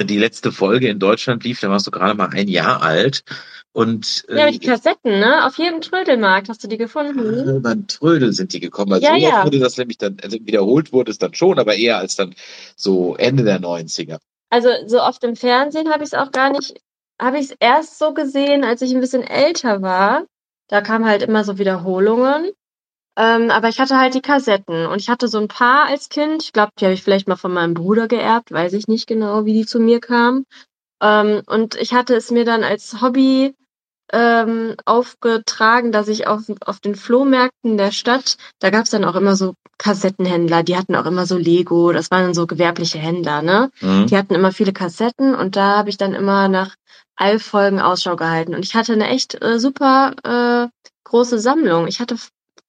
[0.00, 3.24] die letzte Folge in Deutschland lief, da warst du gerade mal ein Jahr alt
[3.72, 5.46] und Ja, äh, die Kassetten, ne?
[5.46, 7.56] Auf jedem Trödelmarkt hast du die gefunden.
[7.56, 8.92] über den Trödel sind die gekommen.
[8.92, 9.44] Also Ja, ja.
[9.44, 12.34] wurde das nämlich dann, also wiederholt wurde es dann schon, aber eher als dann
[12.76, 14.18] so Ende der 90er.
[14.50, 16.74] Also so oft im Fernsehen habe ich es auch gar nicht,
[17.20, 20.26] habe ich es erst so gesehen, als ich ein bisschen älter war.
[20.68, 22.50] Da kamen halt immer so Wiederholungen.
[23.16, 26.42] Ähm, aber ich hatte halt die Kassetten und ich hatte so ein paar als Kind.
[26.42, 29.44] Ich glaube, die habe ich vielleicht mal von meinem Bruder geerbt, weiß ich nicht genau,
[29.44, 30.46] wie die zu mir kamen.
[31.02, 33.54] Ähm, und ich hatte es mir dann als Hobby
[34.12, 39.16] ähm, aufgetragen, dass ich auf, auf den Flohmärkten der Stadt, da gab es dann auch
[39.16, 43.42] immer so Kassettenhändler, die hatten auch immer so Lego, das waren dann so gewerbliche Händler,
[43.42, 43.70] ne?
[43.80, 44.06] Mhm.
[44.06, 46.76] Die hatten immer viele Kassetten und da habe ich dann immer nach
[47.16, 48.54] Alf-Folgen Ausschau gehalten.
[48.54, 50.68] Und ich hatte eine echt äh, super äh,
[51.04, 51.88] große Sammlung.
[51.88, 52.16] Ich hatte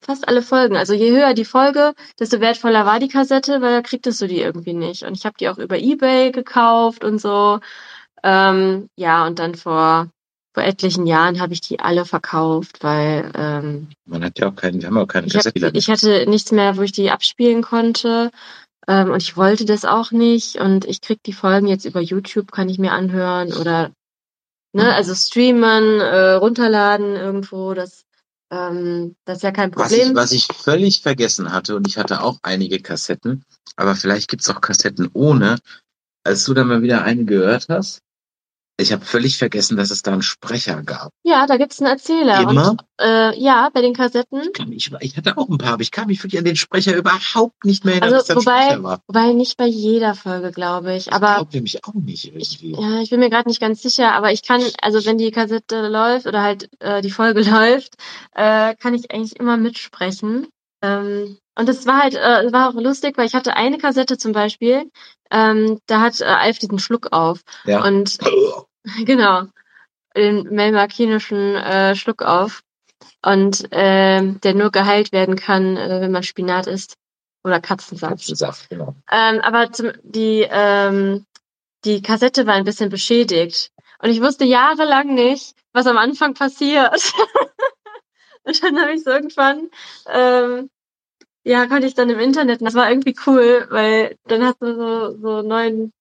[0.05, 0.77] fast alle Folgen.
[0.77, 4.41] Also je höher die Folge, desto wertvoller war die Kassette, weil da kriegtest du die
[4.41, 5.03] irgendwie nicht.
[5.03, 7.59] Und ich habe die auch über Ebay gekauft und so.
[8.23, 10.09] Ähm, ja, und dann vor,
[10.53, 14.81] vor etlichen Jahren habe ich die alle verkauft, weil ähm, Man hat ja auch keinen,
[14.81, 15.75] wir haben auch keine ich, hab, Kassettenspieler.
[15.75, 18.31] ich hatte nichts mehr, wo ich die abspielen konnte.
[18.87, 20.57] Ähm, und ich wollte das auch nicht.
[20.57, 23.91] Und ich krieg die Folgen jetzt über YouTube, kann ich mir anhören oder
[24.73, 24.81] Mhm.
[24.81, 27.73] ne, also streamen, äh, runterladen irgendwo.
[27.73, 28.02] Das,
[28.53, 30.15] ähm, das ist ja kein Was ich, Problem.
[30.15, 33.43] was ich völlig vergessen hatte, und ich hatte auch einige Kassetten,
[33.75, 35.57] aber vielleicht gibt's auch Kassetten ohne,
[36.23, 37.99] als du dann mal wieder eine gehört hast.
[38.77, 41.11] Ich habe völlig vergessen, dass es da einen Sprecher gab.
[41.23, 42.41] Ja, da gibt's einen Erzähler.
[42.49, 42.71] Immer?
[42.71, 44.41] Und, äh, ja, bei den Kassetten.
[44.41, 46.95] Ich, kann ich hatte auch ein paar, aber ich kann mich wirklich an den Sprecher
[46.95, 48.99] überhaupt nicht mehr erinnern, Also, wobei-.
[49.07, 51.07] Wobei nicht bei jeder Folge, glaube ich.
[51.07, 52.71] Ich Aber glaube nämlich auch nicht irgendwie.
[52.71, 55.87] Ja, ich bin mir gerade nicht ganz sicher, aber ich kann, also wenn die Kassette
[55.87, 57.93] läuft oder halt äh, die Folge läuft,
[58.33, 60.47] äh, kann ich eigentlich immer mitsprechen.
[60.81, 64.31] Ähm, und das war halt, äh, war auch lustig, weil ich hatte eine Kassette zum
[64.31, 64.89] Beispiel,
[65.33, 67.41] ähm, da hat äh, Alf diesen Schluck auf.
[67.65, 67.83] Ja.
[67.83, 68.19] Und
[69.05, 69.43] genau,
[70.15, 72.61] den melmarkinischen äh, Schluck auf.
[73.25, 76.95] Und ähm, der nur geheilt werden kann, äh, wenn man Spinat isst.
[77.43, 78.19] Oder Katzensaft.
[78.19, 78.95] Katzensaft, genau.
[79.11, 81.25] Ähm, aber zum, die, ähm,
[81.83, 83.71] die Kassette war ein bisschen beschädigt.
[83.99, 87.13] Und ich wusste jahrelang nicht, was am Anfang passiert.
[88.43, 89.69] und dann habe ich so irgendwann,
[90.07, 90.69] ähm,
[91.43, 94.75] ja, konnte ich dann im Internet, und das war irgendwie cool, weil dann hast du
[94.75, 95.91] so, so neuen,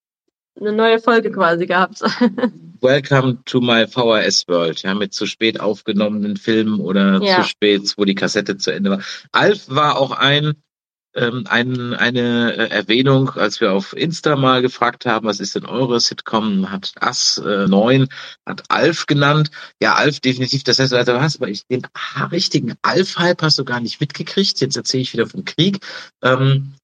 [0.60, 2.00] eine neue Folge quasi gehabt.
[2.80, 7.42] Welcome to my VHS World, ja, mit zu spät aufgenommenen Filmen oder Ja.
[7.42, 9.00] zu spät, wo die Kassette zu Ende war.
[9.30, 10.54] Alf war auch ein,
[11.14, 15.66] ähm, ein eine äh, Erwähnung, als wir auf Insta mal gefragt haben, was ist denn
[15.66, 18.08] eure Sitcom, hat Ass äh, 9,
[18.46, 19.50] hat Alf genannt.
[19.80, 21.86] Ja, Alf definitiv, das heißt, also hast aber ich, den
[22.30, 24.60] richtigen Alf-Hype hast du gar nicht mitgekriegt.
[24.60, 25.78] Jetzt erzähle ich wieder vom Krieg.
[26.22, 26.74] Ähm,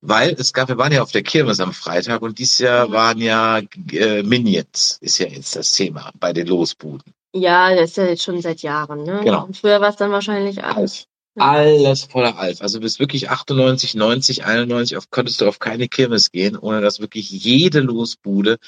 [0.00, 3.18] weil es gab, wir waren ja auf der Kirmes am Freitag und dieses Jahr waren
[3.18, 7.12] ja äh, Minions, ist ja jetzt das Thema bei den Losbuden.
[7.34, 9.22] ja, das ist ja jetzt schon seit Jahren, ne?
[9.24, 9.46] Genau.
[9.46, 11.07] Und früher war es dann wahrscheinlich Alf.
[11.40, 12.60] Alles voller Alf.
[12.60, 17.00] Also bis wirklich 98, 90, 91 auf, konntest du auf keine Kirmes gehen, ohne dass
[17.00, 18.58] wirklich jede Losbude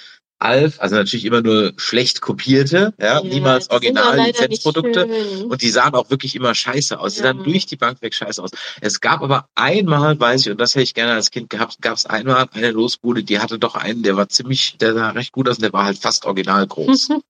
[0.41, 5.07] Alf, also natürlich immer nur schlecht kopierte, ja, Ja, niemals Original-Lizenzprodukte.
[5.47, 7.15] Und die sahen auch wirklich immer scheiße aus.
[7.15, 7.27] Die Ja.
[7.27, 8.51] sahen durch die Bank weg scheiße aus.
[8.81, 11.97] Es gab aber einmal, weiß ich, und das hätte ich gerne als Kind gehabt, gab
[11.97, 15.47] es einmal eine Losbude, die hatte doch einen, der war ziemlich, der sah recht gut
[15.47, 17.11] aus und der war halt fast original groß.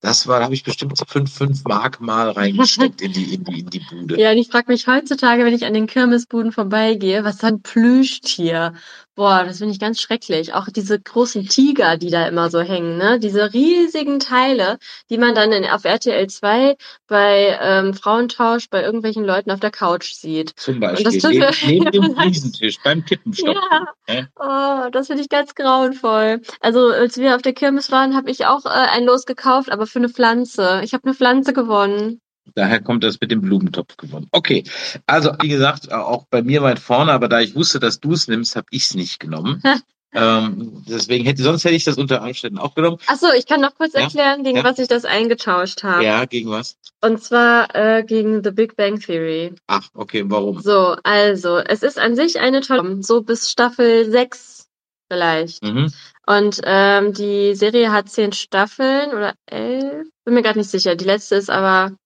[0.00, 3.60] Das war, habe ich bestimmt so fünf, fünf Mark mal reingesteckt in die, in die,
[3.60, 4.18] in die Bude.
[4.18, 7.60] Ja, und ich frage mich heutzutage, wenn ich an den Kirmesbuden vorbeigehe, was ist ein
[7.60, 8.72] Plüschtier?
[9.20, 10.54] Boah, das finde ich ganz schrecklich.
[10.54, 13.18] Auch diese großen Tiger, die da immer so hängen, ne?
[13.20, 14.78] Diese riesigen Teile,
[15.10, 16.74] die man dann in, auf RTL 2
[17.06, 20.58] bei ähm, Frauentausch bei irgendwelchen Leuten auf der Couch sieht.
[20.58, 23.56] Zum das Beispiel tut neben, mir- neben dem Fliesentisch beim Kippenstock.
[23.70, 23.86] Ja.
[24.08, 24.26] Ja.
[24.86, 26.40] Oh, das finde ich ganz grauenvoll.
[26.60, 29.86] Also, als wir auf der Kirmes waren, habe ich auch äh, ein Los gekauft, aber
[29.86, 30.80] für eine Pflanze.
[30.82, 32.22] Ich habe eine Pflanze gewonnen.
[32.54, 34.28] Daher kommt das mit dem Blumentopf gewonnen.
[34.32, 34.64] Okay,
[35.06, 38.28] also wie gesagt, auch bei mir weit vorne, aber da ich wusste, dass du es
[38.28, 39.62] nimmst, habe ich es nicht genommen.
[40.12, 42.98] ähm, deswegen hätte, sonst hätte ich das unter Umständen auch genommen.
[43.06, 44.64] Ach so, ich kann noch kurz Ja, erklären, gegen ja.
[44.64, 46.04] was ich das eingetauscht habe.
[46.04, 46.76] Ja, gegen was?
[47.00, 49.54] Und zwar äh, gegen The Big Bang Theory.
[49.66, 50.60] Ach, okay, warum?
[50.60, 54.68] So, also, es ist an sich eine tolle, so bis Staffel 6
[55.10, 55.62] vielleicht.
[55.62, 55.92] Mhm.
[56.26, 60.94] Und ähm, die Serie hat zehn Staffeln oder elf, bin mir gerade nicht sicher.
[60.94, 61.96] Die letzte ist aber,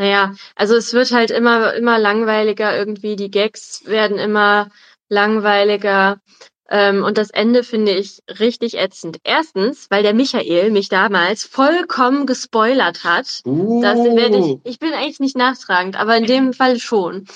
[0.00, 3.16] naja, also es wird halt immer, immer langweiliger irgendwie.
[3.16, 4.70] Die Gags werden immer
[5.10, 6.22] langweiliger.
[6.70, 9.18] Ähm, und das Ende finde ich richtig ätzend.
[9.24, 13.42] Erstens, weil der Michael mich damals vollkommen gespoilert hat.
[13.44, 17.26] Uh, Das werde ich, ich bin eigentlich nicht nachtragend, aber in dem Fall schon.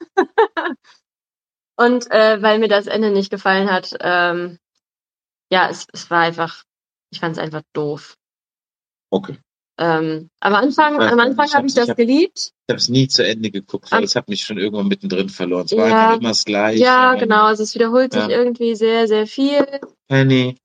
[1.78, 4.58] Und äh, weil mir das Ende nicht gefallen hat, ähm,
[5.50, 6.62] ja, es, es war einfach,
[7.10, 8.16] ich fand es einfach doof.
[9.10, 9.38] okay.
[9.84, 12.38] Ähm, am Anfang, am Anfang habe hab- ich das hab- geliebt.
[12.38, 15.64] Ich habe es nie zu Ende geguckt, weil es hat mich schon irgendwann mittendrin verloren.
[15.66, 16.02] Es war Ja.
[16.08, 16.82] einfach immer das Gleiche.
[16.84, 17.44] Ja, genau.
[17.46, 18.28] Also es wiederholt sich Ja.
[18.28, 19.66] irgendwie sehr, sehr viel.
[20.08, 20.56] Penny,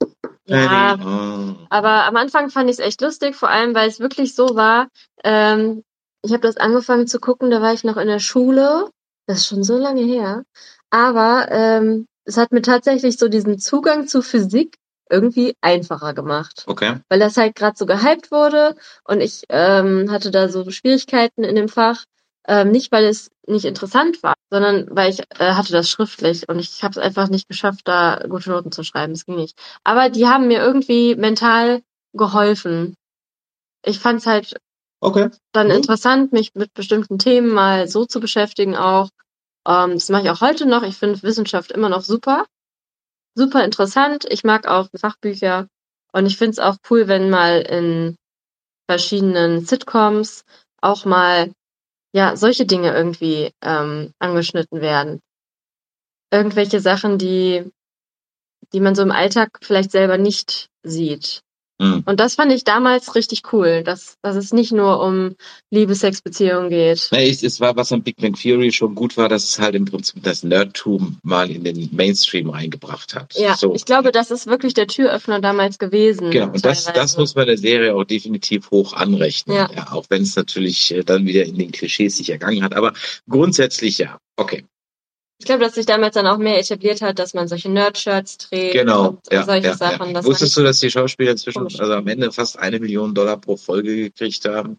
[0.46, 1.06] Ja, Penny.
[1.10, 1.66] oh.
[1.70, 4.88] aber am Anfang fand ich es echt lustig, vor allem weil es wirklich so war.
[5.24, 5.84] Ähm,
[6.24, 8.90] ich habe das angefangen zu gucken, da war ich noch in der Schule.
[9.26, 10.44] Das ist schon so lange her.
[10.92, 14.76] Aber ähm, es hat mir tatsächlich so diesen Zugang zu Physik
[15.10, 16.64] irgendwie einfacher gemacht.
[16.68, 16.96] Okay.
[17.10, 21.56] weil das halt gerade so gehypt wurde und ich ähm, hatte da so Schwierigkeiten in
[21.56, 22.04] dem Fach.
[22.50, 26.60] Ähm, nicht, weil es nicht interessant war, sondern weil ich äh, hatte das schriftlich und
[26.60, 29.12] ich habe es einfach nicht geschafft, da gute Noten zu schreiben.
[29.14, 29.58] Es ging nicht.
[29.84, 31.82] Aber die haben mir irgendwie mental
[32.14, 32.96] geholfen.
[33.86, 34.56] Ich fand es halt
[35.02, 35.30] Okay.
[35.54, 35.74] dann Mhm.
[35.74, 39.10] interessant, mich mit bestimmten Themen mal so zu beschäftigen auch.
[39.68, 40.84] Ähm, das mache ich auch heute noch.
[40.84, 42.46] Ich finde Wissenschaft immer noch super.
[43.38, 44.26] Super interessant.
[44.32, 45.68] Ich mag auch Fachbücher.
[46.12, 48.16] Und ich finde es auch cool, wenn mal in
[48.90, 50.44] verschiedenen Sitcoms
[50.82, 51.52] auch mal
[52.16, 55.20] ja solche Dinge irgendwie ähm, angeschnitten werden.
[56.32, 57.72] Irgendwelche Sachen, die,
[58.74, 61.42] die man so im Alltag vielleicht selber nicht sieht.
[61.80, 62.04] Mhm.
[62.06, 65.36] Und das fand ich damals richtig cool, dass, dass es nicht nur um
[65.70, 67.10] Liebe-Sex-Beziehungen geht.
[67.12, 69.76] Na, ich, es war, was am Big Bang Theory schon gut war, dass es halt
[69.76, 73.36] im Prinzip das Nerdtum mal in den Mainstream reingebracht hat.
[73.36, 73.76] Ja, so.
[73.76, 76.32] ich glaube, das ist wirklich der Türöffner damals gewesen.
[76.32, 79.56] Genau, und das, das muss man der Serie auch definitiv hoch anrechnen.
[79.56, 79.70] Ja.
[79.76, 79.92] Ja.
[79.92, 82.74] auch wenn es natürlich äh, dann wieder in den Klischees sich ergangen hat.
[82.76, 82.94] Aber
[83.30, 84.20] grundsätzlich ja.
[84.36, 84.66] Okay,
[85.40, 88.74] Ich glaube, dass sich damals dann auch mehr etabliert hat, dass man solche Nerd-Shirts trägt
[88.74, 89.10] genau.
[89.10, 90.14] und Ja, solche ja, Sachen.
[90.16, 90.24] ja.
[90.26, 91.80] Wusstest du, dass die Schauspieler inzwischen Komisch.
[91.80, 94.78] also am Ende fast eine Million Dollar pro Folge gekriegt haben?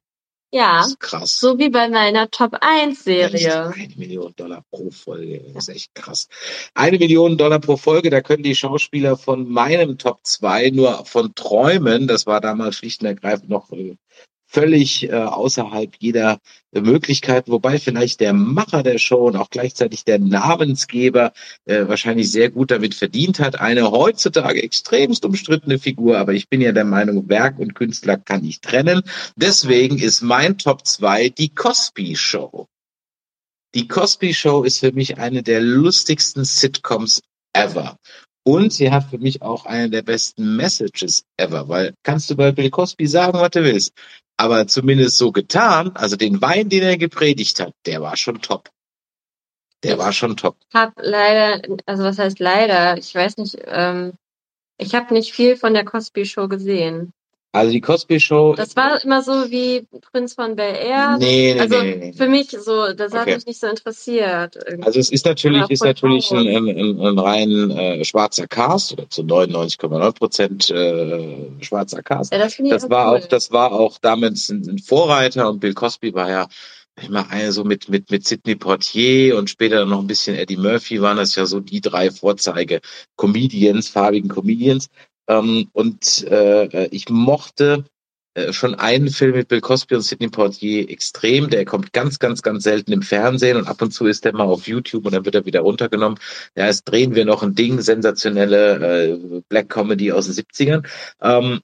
[0.51, 1.39] ja, Das ist krass.
[1.41, 3.05] so wie bei meiner Top 1 Echt?
[3.05, 3.67] Serie.
[3.73, 5.45] Eine Million Dollar pro Folge.
[5.55, 6.27] Das ist echt krass.
[6.75, 11.35] Eine Million Dollar pro Folge, da können die Schauspieler von meinem Top 2 nur von
[11.35, 12.09] träumen.
[12.09, 13.97] Das war damals schlicht und ergreifend noch äh,
[14.49, 16.39] völlig äh, außerhalb jeder
[16.73, 21.33] Möglichkeit, wobei vielleicht der Macher der Show und auch gleichzeitig der Namensgeber
[21.67, 23.61] äh, wahrscheinlich sehr gut damit verdient hat.
[23.61, 28.45] Eine heutzutage extremst umstrittene Figur, aber ich bin ja der Meinung, Werk und Künstler kann
[28.45, 29.03] ich trennen.
[29.37, 32.67] Deswegen ist mein Top 2 die Cosby Show.
[33.75, 37.21] Die Cosby Show ist für mich eine der lustigsten Sitcoms
[37.53, 37.97] ever.
[38.45, 42.51] Und sie hat für mich auch eine der besten Messages ever, weil kannst du bei
[42.51, 43.93] Bill Cosby sagen, was du willst.
[44.39, 48.71] Aber zumindest so getan, also den Wein, den er gepredigt hat, der war schon top.
[49.83, 50.57] Der war schon top.
[50.73, 52.97] Hab leider, also was heißt leider?
[52.97, 54.13] Ich weiß nicht, ähm,
[54.79, 57.13] ich habe nicht viel von der Cosby Show gesehen.
[57.53, 58.55] Also die Cosby Show.
[58.55, 61.17] Das war immer so wie Prinz von Bel Air.
[61.19, 62.13] nee, nee, also nee, nee, nee.
[62.13, 63.35] für mich so, das hat Okay.
[63.37, 64.57] mich nicht so interessiert.
[64.67, 64.87] irgendwie.
[64.87, 69.09] Also es ist natürlich, ist natürlich ein, ein, ein, ein rein äh, schwarzer Cast oder
[69.09, 72.33] zu 99,9 Prozent äh, schwarzer Cast.
[72.33, 73.19] ja, das finde ich Das war cool.
[73.21, 76.49] auch, das war auch damals ein, ein Vorreiter und Bill Cosby war ja
[77.07, 81.01] immer einer so mit, mit, mit Sidney Portier und später noch ein bisschen Eddie Murphy
[81.01, 82.81] waren das ja so die drei Vorzeige
[83.17, 84.89] Comedians, farbigen Comedians.
[85.29, 87.85] Ähm, und äh, ich mochte
[88.35, 91.51] äh, schon einen Film mit Bill Cosby und Sidney Poitier extrem.
[91.51, 94.45] Der kommt ganz, ganz, ganz selten im Fernsehen und ab und zu ist der mal
[94.45, 96.19] auf YouTube und dann wird er wieder runtergenommen.
[96.57, 100.87] Ja, jetzt drehen wir noch ein Ding, sensationelle äh, Black Comedy aus den 70ern.
[101.21, 101.61] Ähm,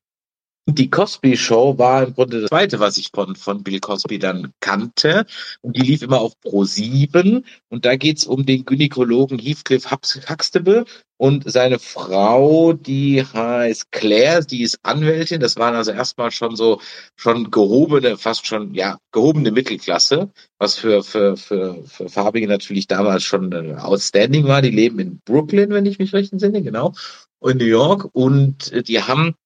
[0.67, 4.53] die Cosby Show war im Grunde das zweite, was ich von, von Bill Cosby dann
[4.61, 5.27] kannte.
[5.61, 7.45] Und die lief immer auf Pro 7.
[7.69, 14.63] Und da geht's um den Gynäkologen Heathcliff Huxtable und seine Frau, die heißt Claire, die
[14.63, 15.41] ist Anwältin.
[15.41, 16.81] Das waren also erstmal schon so,
[17.17, 23.23] schon gehobene, fast schon, ja, gehobene Mittelklasse, was für, für, für, für Farbige natürlich damals
[23.23, 24.61] schon äh, outstanding war.
[24.61, 26.95] Die leben in Brooklyn, wenn ich mich recht entsinne, genau,
[27.43, 28.09] in New York.
[28.13, 29.37] Und äh, die haben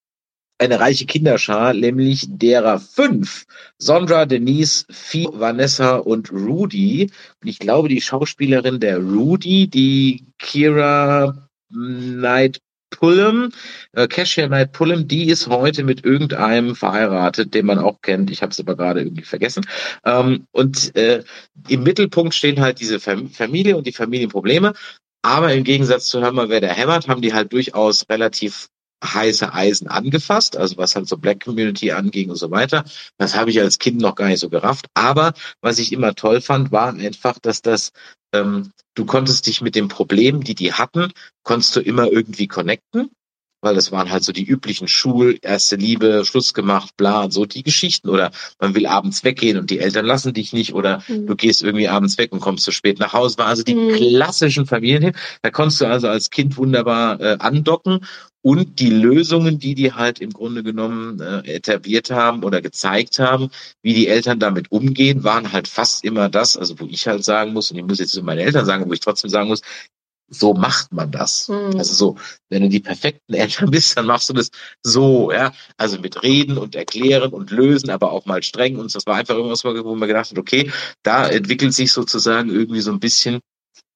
[0.59, 3.47] eine reiche Kinderschar, nämlich derer fünf.
[3.79, 7.11] Sondra, Denise, Fee, Vanessa und Rudy.
[7.41, 13.53] Und ich glaube, die Schauspielerin der Rudy, die Kira Knight Pullum,
[13.93, 18.31] äh, Cassia Knight Pullum, die ist heute mit irgendeinem verheiratet, den man auch kennt.
[18.31, 19.67] Ich habe es aber gerade irgendwie vergessen.
[20.05, 21.23] Ähm, und äh,
[21.69, 24.73] im Mittelpunkt stehen halt diese Fam Familie und die Familienprobleme.
[25.23, 28.69] Aber im Gegensatz zu Hör mal, wer der hämmert, haben die halt durchaus relativ
[29.05, 32.85] heiße Eisen angefasst, also was halt so Black Community anging und so weiter.
[33.17, 34.87] Das habe ich als Kind noch gar nicht so gerafft.
[34.95, 37.93] Aber was ich immer toll fand, war einfach, dass das,
[38.33, 43.11] ähm, du konntest dich mit den Problemen, die die hatten, konntest du immer irgendwie connecten
[43.61, 47.45] weil das waren halt so die üblichen Schul, erste Liebe, Schluss gemacht, bla und so
[47.45, 48.09] die Geschichten.
[48.09, 51.27] Oder man will abends weggehen und die Eltern lassen dich nicht oder mhm.
[51.27, 53.39] du gehst irgendwie abends weg und kommst zu spät nach Hause.
[53.39, 53.95] War also die mhm.
[53.95, 55.13] klassischen Familien.
[55.43, 58.01] Da konntest du also als Kind wunderbar äh, andocken
[58.43, 63.51] und die Lösungen, die die halt im Grunde genommen äh, etabliert haben oder gezeigt haben,
[63.83, 67.53] wie die Eltern damit umgehen, waren halt fast immer das, also wo ich halt sagen
[67.53, 69.63] muss, und ich muss jetzt zu meinen Eltern sagen, wo ich trotzdem sagen muss,
[70.29, 71.49] so macht man das.
[71.49, 71.77] Mhm.
[71.79, 72.17] Also so,
[72.49, 74.51] wenn du die perfekten Eltern bist, dann machst du das
[74.83, 75.53] so, ja.
[75.77, 78.79] Also mit Reden und Erklären und Lösen, aber auch mal streng.
[78.79, 80.71] Und das war einfach irgendwas, wo man gedacht hat, okay,
[81.03, 83.41] da entwickelt sich sozusagen irgendwie so ein bisschen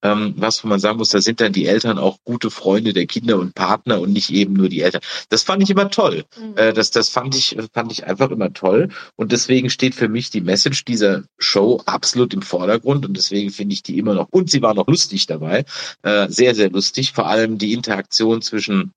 [0.02, 3.06] ähm, was wo man sagen muss, da sind dann die Eltern auch gute Freunde der
[3.06, 5.00] Kinder und Partner und nicht eben nur die Eltern.
[5.28, 6.24] Das fand ich immer toll.
[6.36, 6.56] Mhm.
[6.56, 8.88] Äh, das, das fand ich, fand ich einfach immer toll.
[9.16, 13.74] Und deswegen steht für mich die Message dieser Show absolut im Vordergrund und deswegen finde
[13.74, 15.64] ich die immer noch, und sie war noch lustig dabei,
[16.02, 17.12] äh, sehr, sehr lustig.
[17.12, 18.92] Vor allem die Interaktion zwischen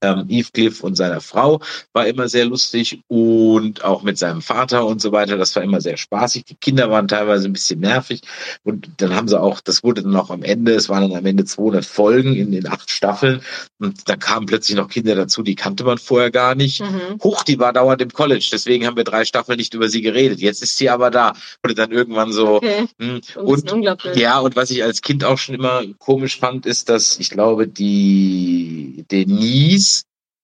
[0.00, 1.60] ähm, Heathcliff und seiner Frau
[1.92, 5.36] war immer sehr lustig und auch mit seinem Vater und so weiter.
[5.36, 6.44] Das war immer sehr spaßig.
[6.44, 8.22] Die Kinder waren teilweise ein bisschen nervig
[8.64, 11.26] und dann haben sie auch, das wurde dann auch am Ende, es waren dann am
[11.26, 13.40] Ende 200 Folgen in den acht Staffeln
[13.78, 16.80] und da kamen plötzlich noch Kinder dazu, die kannte man vorher gar nicht.
[16.80, 17.18] Mhm.
[17.22, 20.40] Huch, die war dauernd im College, deswegen haben wir drei Staffeln nicht über sie geredet.
[20.40, 21.32] Jetzt ist sie aber da.
[21.62, 22.56] Wurde dann irgendwann so.
[22.56, 22.86] Okay.
[22.98, 23.68] Mh, hm, und
[24.14, 27.66] ja, und was ich als Kind auch schon immer komisch fand, ist, dass ich glaube,
[27.66, 29.87] die Denise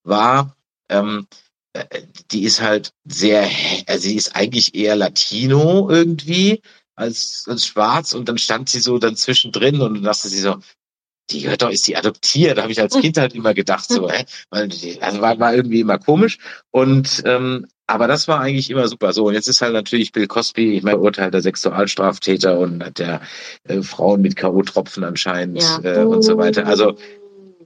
[0.05, 0.57] war,
[0.88, 1.27] ähm,
[1.73, 1.85] äh,
[2.31, 3.49] die ist halt sehr,
[3.87, 6.62] also sie ist eigentlich eher Latino irgendwie
[6.95, 10.57] als, als schwarz und dann stand sie so dann zwischendrin und dann dachte sie so,
[11.31, 12.59] die hört doch, ist die adoptiert?
[12.59, 14.25] Da habe ich als Kind halt immer gedacht, so, hä?
[14.51, 16.38] Also war, war irgendwie immer komisch.
[16.71, 19.12] Und ähm, aber das war eigentlich immer super.
[19.12, 23.21] So, und jetzt ist halt natürlich Bill Cosby, ich meine, urteilter Sexualstraftäter und hat der
[23.64, 25.81] äh, Frauen mit K.O.-Tropfen anscheinend ja.
[25.83, 26.67] äh, und so weiter.
[26.67, 26.97] Also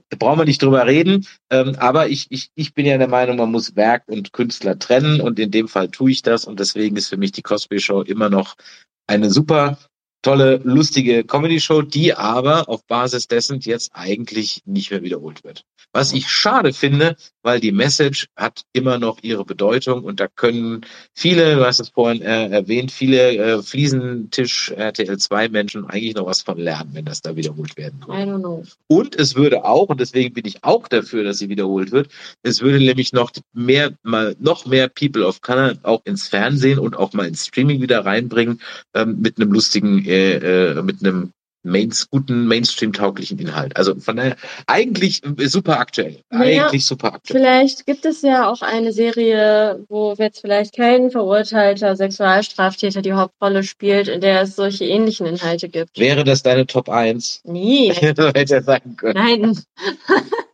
[0.09, 1.25] da brauchen wir nicht drüber reden.
[1.49, 5.21] Ähm, aber ich, ich, ich bin ja der Meinung, man muss Werk und Künstler trennen
[5.21, 8.01] und in dem Fall tue ich das und deswegen ist für mich die Cosby Show
[8.01, 8.55] immer noch
[9.07, 9.77] eine super
[10.21, 15.63] tolle, lustige Comedy-Show, die aber auf Basis dessen jetzt eigentlich nicht mehr wiederholt wird.
[15.91, 20.85] Was ich schade finde, weil die Message hat immer noch ihre Bedeutung und da können
[21.15, 26.27] viele, du hast es vorhin äh, erwähnt, viele äh, Fliesentisch RTL 2 Menschen eigentlich noch
[26.27, 28.19] was von lernen, wenn das da wiederholt werden würde.
[28.87, 32.09] Und es würde auch, und deswegen bin ich auch dafür, dass sie wiederholt wird,
[32.43, 36.97] es würde nämlich noch mehr, mal noch mehr People of Color auch ins Fernsehen und
[36.97, 38.61] auch mal ins Streaming wieder reinbringen,
[38.93, 41.31] ähm, mit einem lustigen, äh, äh, mit einem
[41.63, 43.75] Mains, guten Mainstream-tauglichen Inhalt.
[43.75, 46.21] Also von daher eigentlich super aktuell.
[46.29, 47.41] Naja, eigentlich super aktuell.
[47.41, 53.63] Vielleicht gibt es ja auch eine Serie, wo jetzt vielleicht kein verurteilter Sexualstraftäter die Hauptrolle
[53.63, 55.99] spielt, in der es solche ähnlichen Inhalte gibt.
[55.99, 57.41] Wäre das deine Top 1?
[57.43, 57.91] Nee.
[57.93, 59.15] hätte er sagen können.
[59.15, 59.59] Nein.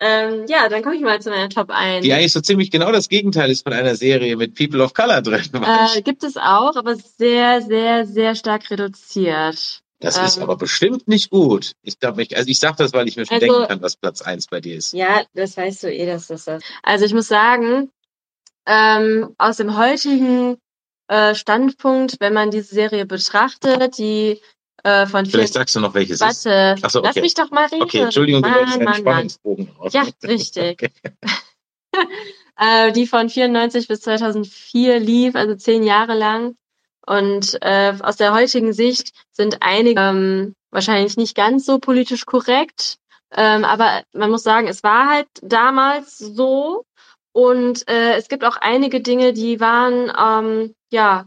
[0.00, 2.04] ähm, ja, dann komme ich mal zu meiner Top 1.
[2.04, 5.22] Die eigentlich so ziemlich genau das Gegenteil ist von einer Serie mit People of Color
[5.22, 5.38] drin.
[5.52, 9.82] Äh, gibt es auch, aber sehr, sehr, sehr stark reduziert.
[10.00, 11.72] Das ähm, ist aber bestimmt nicht gut.
[11.82, 13.96] Ich glaube, ich, also ich sage das, weil ich mir schon also, denken kann, was
[13.96, 14.92] Platz eins bei dir ist.
[14.92, 16.64] Ja, das weißt du eh, dass das ist.
[16.82, 17.90] Also ich muss sagen,
[18.66, 20.58] ähm, aus dem heutigen
[21.08, 24.40] äh, Standpunkt, wenn man diese Serie betrachtet, die
[24.84, 26.46] äh, von Vielleicht sagst du noch, welches ist.
[26.46, 27.20] Warte, so, lass okay.
[27.20, 27.82] mich doch mal reden.
[27.82, 28.94] Okay, Entschuldigung, du wolltest einen.
[28.94, 29.92] Spannungsbogen raus.
[29.92, 30.82] Ja, richtig.
[30.82, 30.90] Okay.
[32.56, 36.54] äh, die von 94 bis 2004 lief, also zehn Jahre lang.
[37.06, 42.98] Und äh, aus der heutigen Sicht sind einige ähm, wahrscheinlich nicht ganz so politisch korrekt.
[43.34, 46.84] Ähm, aber man muss sagen, es war halt damals so.
[47.32, 51.26] Und äh, es gibt auch einige Dinge, die waren ähm, ja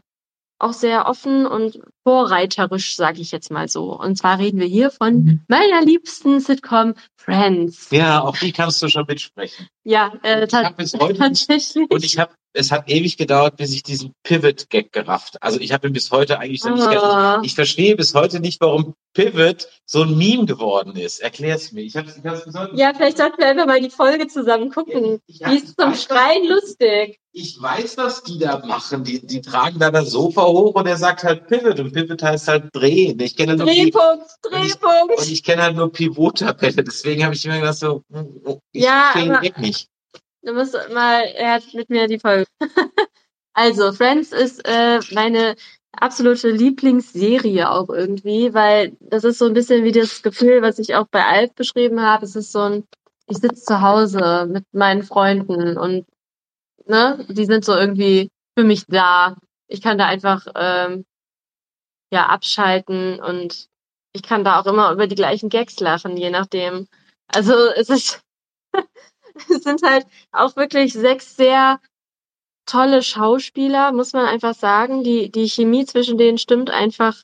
[0.60, 3.98] auch sehr offen und vorreiterisch, sage ich jetzt mal so.
[4.00, 5.42] Und zwar reden wir hier von Mhm.
[5.48, 7.88] meiner liebsten Sitcom Friends.
[7.92, 9.68] Ja, auf die kannst du schon mitsprechen.
[9.84, 11.90] Ja, äh, Ich hab bis heute tatsächlich.
[11.90, 15.38] Und ich habe, es hat ewig gedauert, bis ich diesen Pivot-Gag gerafft.
[15.42, 17.42] Also ich habe ihn bis heute eigentlich noch nicht Ah.
[17.44, 21.20] Ich verstehe bis heute nicht, warum Pivot so ein Meme geworden ist.
[21.20, 21.82] Erklär's mir.
[21.82, 24.72] Ich habe ich hab's bis heute Ja, vielleicht sollten wir einfach mal die Folge zusammen
[24.72, 25.20] gucken.
[25.28, 27.20] Ich- Die ist zum Schreien lustig.
[27.34, 29.04] Ich weiß, was die da machen.
[29.06, 32.48] Die, die tragen da das Sofa hoch und er sagt halt Pivot und Pivot heißt
[32.48, 33.20] halt drehen.
[33.20, 35.44] Ich kenne nur die, Drehpunkt, und ich Drehpunkt.
[35.46, 36.84] kenne halt nur Pivot-Tabelle.
[36.84, 39.88] Deswegen habe ich immer gedacht so, hm, oh, ich Ja, Gag nicht.
[40.44, 42.46] Du musst mal, er hat mit mir die Folge.
[43.54, 45.56] also, Friends ist äh, meine
[45.94, 50.96] absolute Lieblingsserie auch irgendwie, weil das ist so ein bisschen wie das Gefühl, was ich
[50.96, 52.26] auch bei Alf beschrieben habe.
[52.26, 52.84] Es ist so ein,
[53.28, 56.06] ich sitze zu Hause mit meinen Freunden und
[56.86, 59.38] ne, die sind so irgendwie für mich da.
[59.68, 61.06] Ich kann da einfach ähm,
[62.12, 63.68] ja abschalten und
[64.14, 66.88] ich kann da auch immer über die gleichen Gags lachen, je nachdem.
[67.28, 68.22] Also es ist
[69.50, 71.80] es sind halt auch wirklich sechs sehr
[72.66, 75.04] tolle Schauspieler, muss man einfach sagen.
[75.04, 77.22] Die, die Chemie zwischen denen stimmt einfach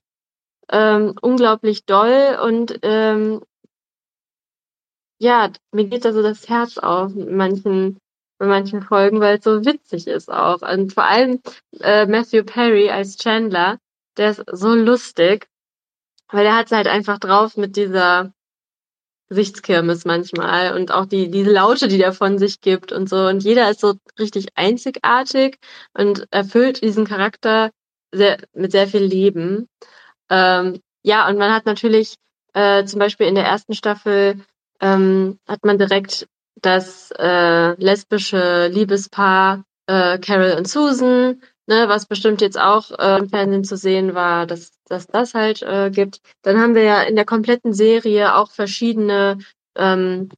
[0.69, 3.41] ähm, unglaublich doll und ähm,
[5.19, 7.97] ja, mir geht da so das Herz auf in manchen,
[8.38, 10.62] bei manchen Folgen, weil es so witzig ist auch.
[10.62, 11.41] Und vor allem
[11.80, 13.80] äh, Matthew Perry als Chandler,
[14.17, 15.47] der ist so lustig,
[16.30, 18.34] weil der hat halt einfach drauf mit dieser
[19.30, 23.27] Gesichtskirmes manchmal und auch die diese Laute, die der von sich gibt und so.
[23.27, 25.60] Und jeder ist so richtig einzigartig
[25.93, 27.71] und erfüllt diesen Charakter
[28.13, 29.67] sehr, mit sehr viel Leben.
[30.30, 32.15] Ähm, ja, und man hat natürlich
[32.53, 34.41] äh, zum Beispiel in der ersten Staffel
[34.80, 36.27] ähm, hat man direkt
[36.62, 43.30] das äh, lesbische Liebespaar äh, Carol und Susan, ne, was bestimmt jetzt auch äh, im
[43.30, 46.21] Fernsehen zu sehen war, dass, dass das halt äh, gibt.
[46.41, 49.38] Dann haben wir ja in der kompletten Serie auch verschiedene
[49.75, 50.30] ähm,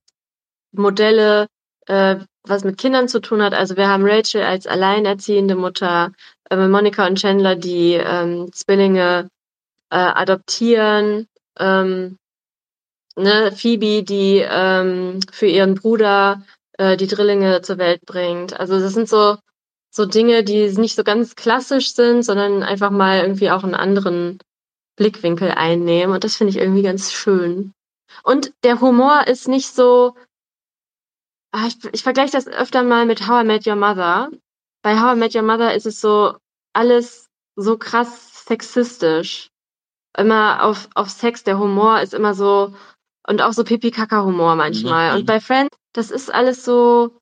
[0.72, 1.48] Modelle,
[1.88, 3.54] äh, was mit Kindern zu tun hat.
[3.54, 6.12] Also wir haben Rachel als alleinerziehende Mutter,
[6.50, 9.30] äh, Monica und Chandler, die ähm, Zwillinge
[9.92, 11.28] äh, adoptieren,
[11.60, 12.18] ähm,
[13.16, 16.44] ne, Phoebe, die ähm, für ihren Bruder
[16.78, 18.60] äh, die Drillinge zur Welt bringt.
[18.60, 19.38] Also das sind so
[19.92, 24.40] so Dinge, die nicht so ganz klassisch sind, sondern einfach mal irgendwie auch einen anderen
[24.96, 26.14] Blickwinkel einnehmen.
[26.14, 27.74] Und das finde ich irgendwie ganz schön.
[28.24, 30.16] Und der Humor ist nicht so.
[31.52, 34.30] Ah, ich, ich vergleiche das öfter mal mit How I Met Your Mother.
[34.84, 36.38] Bei How I Met Your Mother ist es so
[36.74, 39.50] alles so krass sexistisch.
[40.18, 42.74] Immer auf, auf Sex, der Humor ist immer so.
[43.28, 45.12] Und auch so Pipi-Kaka-Humor manchmal.
[45.12, 45.20] Mhm.
[45.20, 47.19] Und bei Friends, das ist alles so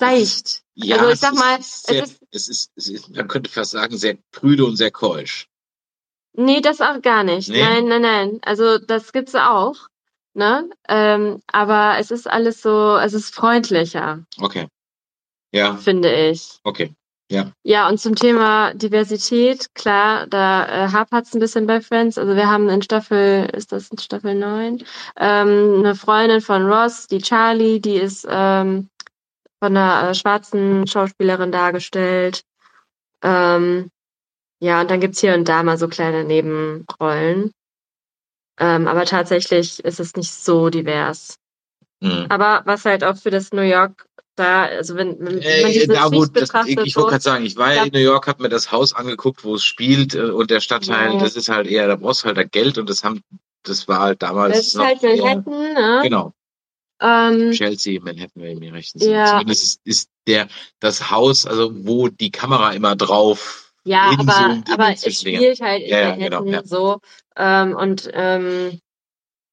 [0.00, 0.62] seicht.
[0.74, 3.28] Ja, Also ich es sag ist mal, sehr, es ist- es ist, es ist, man
[3.28, 5.48] könnte fast sagen, sehr prüde und sehr keusch.
[6.36, 7.48] Nee, das auch gar nicht.
[7.48, 7.60] Nee?
[7.60, 8.40] Nein, nein, nein.
[8.42, 9.76] Also das gibt's auch,
[10.34, 10.68] ne?
[10.88, 14.66] Ähm, aber es ist alles so, es ist freundlicher, Okay.
[15.52, 16.58] Ja, finde ich.
[16.64, 16.92] okay.
[17.66, 22.18] Ja, und zum Thema Diversität, klar, da äh, hapert's ein bisschen bei Friends.
[22.18, 24.84] Also wir haben in Staffel, ist das in Staffel 9,
[25.16, 28.90] ähm, eine Freundin von Ross, die Charlie, die ist ähm,
[29.64, 32.42] von einer äh, schwarzen Schauspielerin dargestellt.
[33.22, 33.88] Ähm,
[34.60, 37.50] ja, und dann gibt's hier und da mal so kleine Nebenrollen.
[38.60, 41.36] Ähm, aber tatsächlich ist es nicht so divers.
[42.00, 42.26] Mhm.
[42.28, 45.94] Aber was halt auch für das New York da, also wenn, wenn man Äh, diese
[45.94, 47.84] da, wo, das, ich, ich wollte gerade sagen, ich war ja Ja.
[47.84, 51.14] in New York, habe mir das Haus angeguckt, wo es spielt äh, und der Stadtteil,
[51.14, 51.18] Ja.
[51.20, 53.22] das ist halt eher, da brauchst du halt da Geld und das haben,
[53.62, 56.00] das war halt damals das ist noch halt Manhattan, ne?
[56.02, 56.34] genau,
[57.04, 58.94] Ähm, Chelsea, Manhattan, wenn ich mir recht.
[59.02, 59.26] Ja.
[59.26, 60.48] Zumindest ist, ist der,
[60.80, 65.82] das Haus, also wo die Kamera immer drauf ja, so aber, aber es spielt halt
[65.82, 66.64] in Ja, ja, Manhattan genau, ja.
[66.64, 67.00] so.
[67.36, 68.80] Ähm, und ähm,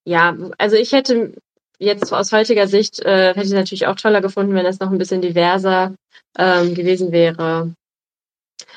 [0.05, 1.33] ja, also ich hätte
[1.79, 4.97] jetzt aus heutiger Sicht äh, hätte ich natürlich auch toller gefunden, wenn es noch ein
[4.97, 5.95] bisschen diverser
[6.37, 7.73] ähm, gewesen wäre.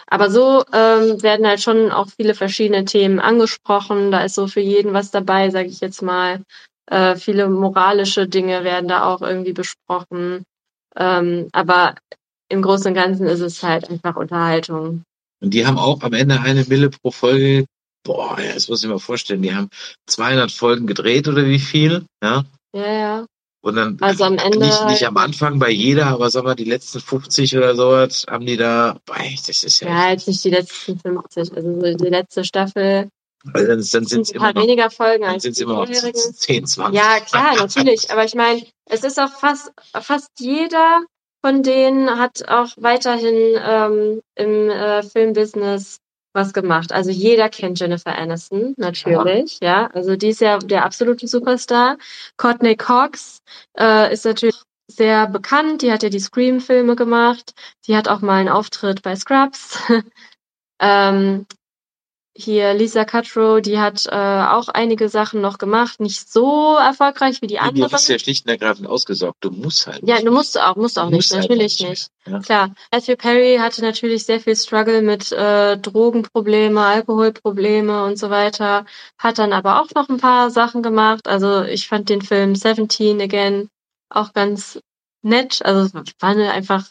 [0.06, 4.10] Aber so ähm, werden halt schon auch viele verschiedene Themen angesprochen.
[4.10, 6.42] Da ist so für jeden was dabei, sage ich jetzt mal.
[6.86, 10.44] Äh, viele moralische Dinge werden da auch irgendwie besprochen.
[10.96, 11.94] Ähm, aber
[12.48, 15.02] im Großen und Ganzen ist es halt einfach Unterhaltung.
[15.40, 17.64] Und die haben auch am Ende eine Mille pro Folge
[18.04, 19.70] boah, ja, das muss ich mir vorstellen, die haben
[20.06, 22.44] 200 Folgen gedreht oder wie viel, ja?
[22.74, 23.26] Ja, ja.
[23.62, 26.64] Und dann Also am Ende nicht, nicht am Anfang bei jeder, aber sagen wir die
[26.64, 29.16] letzten 50 oder sowas haben die da, boah,
[29.46, 31.56] das ist ja, Ja, jetzt nicht die letzten 50.
[31.56, 33.08] Also so die letzte Staffel
[33.52, 36.34] also dann, dann sind es immer noch, weniger Folgen dann sind die immer noch vorherigen.
[36.34, 36.98] 10, 20.
[36.98, 38.10] Ja, klar, natürlich.
[38.10, 41.02] Aber ich meine, es ist auch fast, fast jeder
[41.44, 45.98] von denen hat auch weiterhin ähm, im äh, Filmbusiness
[46.32, 46.90] was gemacht.
[46.90, 49.88] Also jeder kennt Jennifer Aniston, natürlich, ja.
[49.88, 51.98] Also die ist ja der absolute Superstar.
[52.36, 53.40] Courtney Cox
[53.78, 55.82] äh, ist natürlich sehr bekannt.
[55.82, 57.54] Die hat ja die Scream-Filme gemacht.
[57.86, 59.78] Die hat auch mal einen Auftritt bei Scrubs.
[60.80, 61.46] ähm,
[62.36, 67.46] hier Lisa Kudrow, die hat äh, auch einige Sachen noch gemacht, nicht so erfolgreich wie
[67.46, 67.92] die anderen.
[67.92, 69.36] hast du ja schlicht und ergreifend ausgesorgt.
[69.40, 70.06] Du musst halt.
[70.06, 70.26] Ja, nicht.
[70.26, 72.10] du musst auch, musst auch Du nicht, musst einfach natürlich nicht nicht.
[72.26, 72.40] mehr, ja.
[72.40, 78.84] Klar, Matthew Perry hatte natürlich sehr viel Struggle mit äh, Drogenprobleme, Alkoholprobleme und so weiter,
[79.18, 81.28] hat dann aber auch noch ein paar Sachen gemacht.
[81.28, 83.68] Also ich fand den Film Seventeen Again
[84.10, 84.80] auch ganz
[85.22, 85.64] nett.
[85.64, 86.84] Also es war eine, einfach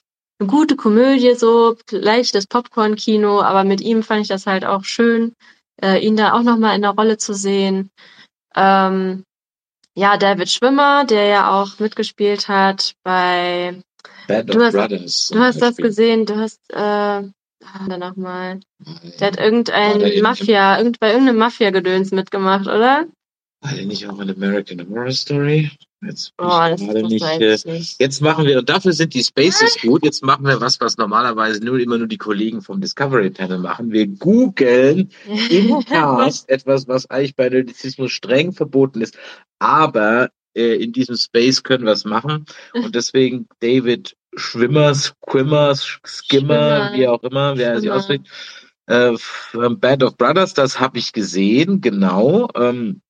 [0.43, 5.33] eine gute Komödie, so leichtes Popcorn-Kino, aber mit ihm fand ich das halt auch schön,
[5.81, 7.89] äh, ihn da auch nochmal in der Rolle zu sehen.
[8.55, 9.23] Ähm,
[9.95, 13.79] ja, David Schwimmer, der ja auch mitgespielt hat bei
[14.27, 15.29] Band Du of hast- Brothers.
[15.33, 17.29] Du hast das gesehen, du hast, äh, ah,
[17.87, 18.59] danach mal.
[19.19, 23.05] Der hat der irgendein in- Mafia, irgend, bei irgendeinem Mafia-Gedöns mitgemacht, oder?
[23.61, 25.71] War der nicht auch in American Horror Story?
[26.05, 26.75] Jetzt Oh,
[27.07, 27.23] nicht.
[27.23, 27.57] Äh,
[27.99, 31.63] jetzt machen wir, und dafür sind die Spaces gut, jetzt machen wir was, was normalerweise
[31.63, 33.91] nur immer nur die Kollegen vom Discovery Panel machen.
[33.91, 35.09] Wir googeln
[35.49, 39.17] im Cast etwas, was eigentlich bei Nerdizismus streng verboten ist.
[39.59, 42.45] Aber äh, in diesem Space können wir es machen.
[42.73, 46.91] Und deswegen David Schwimmer, Squimmer, Skimmer, Schwimmer.
[46.95, 48.25] wie auch immer, wer sich ausspricht.
[48.87, 49.13] Äh,
[49.53, 52.49] Band of Brothers, das habe ich gesehen, genau.
[52.55, 53.01] Ähm,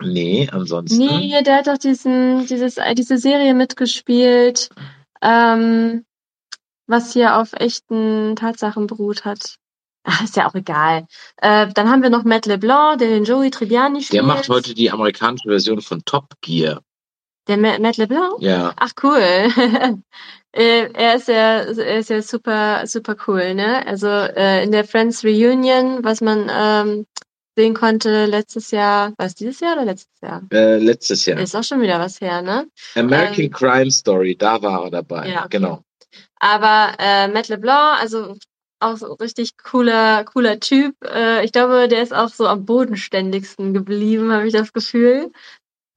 [0.00, 0.98] nee, ansonsten.
[0.98, 4.70] Nee, der hat doch diesen, dieses, äh, diese Serie mitgespielt,
[5.20, 6.04] ähm,
[6.86, 9.56] was hier auf echten Tatsachen beruht hat.
[10.04, 11.06] Ach, ist ja auch egal.
[11.36, 14.14] Äh, dann haben wir noch Matt LeBlanc, der den Joey Tribbiani spielt.
[14.14, 16.82] Der macht heute die amerikanische Version von Top Gear.
[17.46, 18.40] Der Ma Matt LeBlanc?
[18.40, 18.72] Ja.
[18.76, 19.20] Ach cool.
[20.52, 23.86] äh, er ist ja, er ist ja super, super cool, ne?
[23.86, 27.06] Also äh, in der Friends Reunion, was man ähm,
[27.56, 30.42] sehen konnte letztes Jahr, war es dieses Jahr oder letztes Jahr?
[30.52, 31.38] Äh, letztes Jahr.
[31.38, 32.66] Ist auch schon wieder was her, ne?
[32.94, 35.28] American ähm, Crime Story, da war er dabei.
[35.28, 35.58] Ja, okay.
[35.58, 35.82] Genau.
[36.36, 38.36] Aber äh, Matt LeBlanc, also
[38.80, 40.94] auch so richtig cooler, cooler Typ.
[41.04, 45.30] Äh, ich glaube, der ist auch so am bodenständigsten geblieben, habe ich das Gefühl.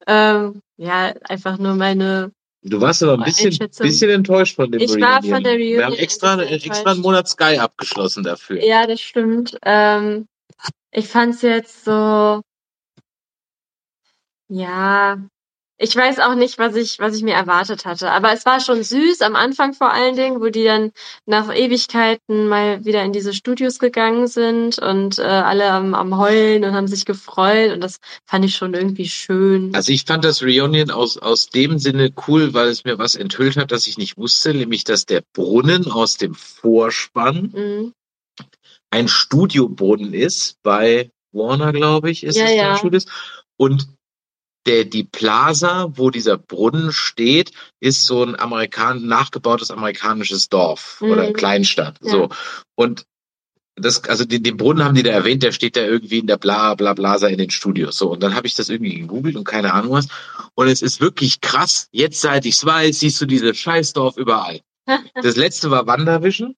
[0.06, 2.30] Ähm, ja, einfach nur meine.
[2.62, 5.92] Du warst aber ein bisschen, bisschen enttäuscht von dem Ich war von der Wir haben
[5.92, 7.00] Reunion extra, extra einen.
[7.00, 8.64] Monat Sky abgeschlossen dafür.
[8.64, 9.56] Ja, das stimmt.
[9.62, 10.26] Ähm,
[10.96, 12.40] ich fand's jetzt so.
[14.48, 15.18] Ja,
[15.78, 18.10] ich weiß auch nicht, was ich, was ich mir erwartet hatte.
[18.10, 20.92] Aber es war schon süß am Anfang vor allen Dingen, wo die dann
[21.26, 26.64] nach Ewigkeiten mal wieder in diese Studios gegangen sind und äh, alle am, am Heulen
[26.64, 27.72] und haben sich gefreut.
[27.72, 29.74] Und das fand ich schon irgendwie schön.
[29.74, 33.58] Also ich fand das Reunion aus, aus dem Sinne cool, weil es mir was enthüllt
[33.58, 37.92] hat, das ich nicht wusste, nämlich dass der Brunnen aus dem Vorspann Mhm.
[38.90, 42.76] Ein Studiobrunnen ist bei Warner, glaube ich, ist Ja, es ja.
[42.78, 43.06] Studios.
[43.56, 43.88] Und
[44.66, 51.10] der, die Plaza, wo dieser Brunnen steht, ist so ein Amerikan nachgebautes amerikanisches Dorf Mhm.
[51.10, 51.98] oder Kleinstadt.
[52.02, 52.10] Ja.
[52.10, 52.28] So.
[52.74, 53.04] Und
[53.78, 56.38] das, also den, den Brunnen haben die da erwähnt, der steht da irgendwie in der
[56.38, 57.98] Bla Bla Blasa in den Studios.
[57.98, 60.08] So, und dann habe ich das irgendwie gegoogelt und keine Ahnung was.
[60.54, 61.88] Und es ist wirklich krass.
[61.92, 64.60] Jetzt, seit ich's weiß, siehst du dieses Scheißdorf überall.
[65.14, 66.54] Das letzte war Wandervision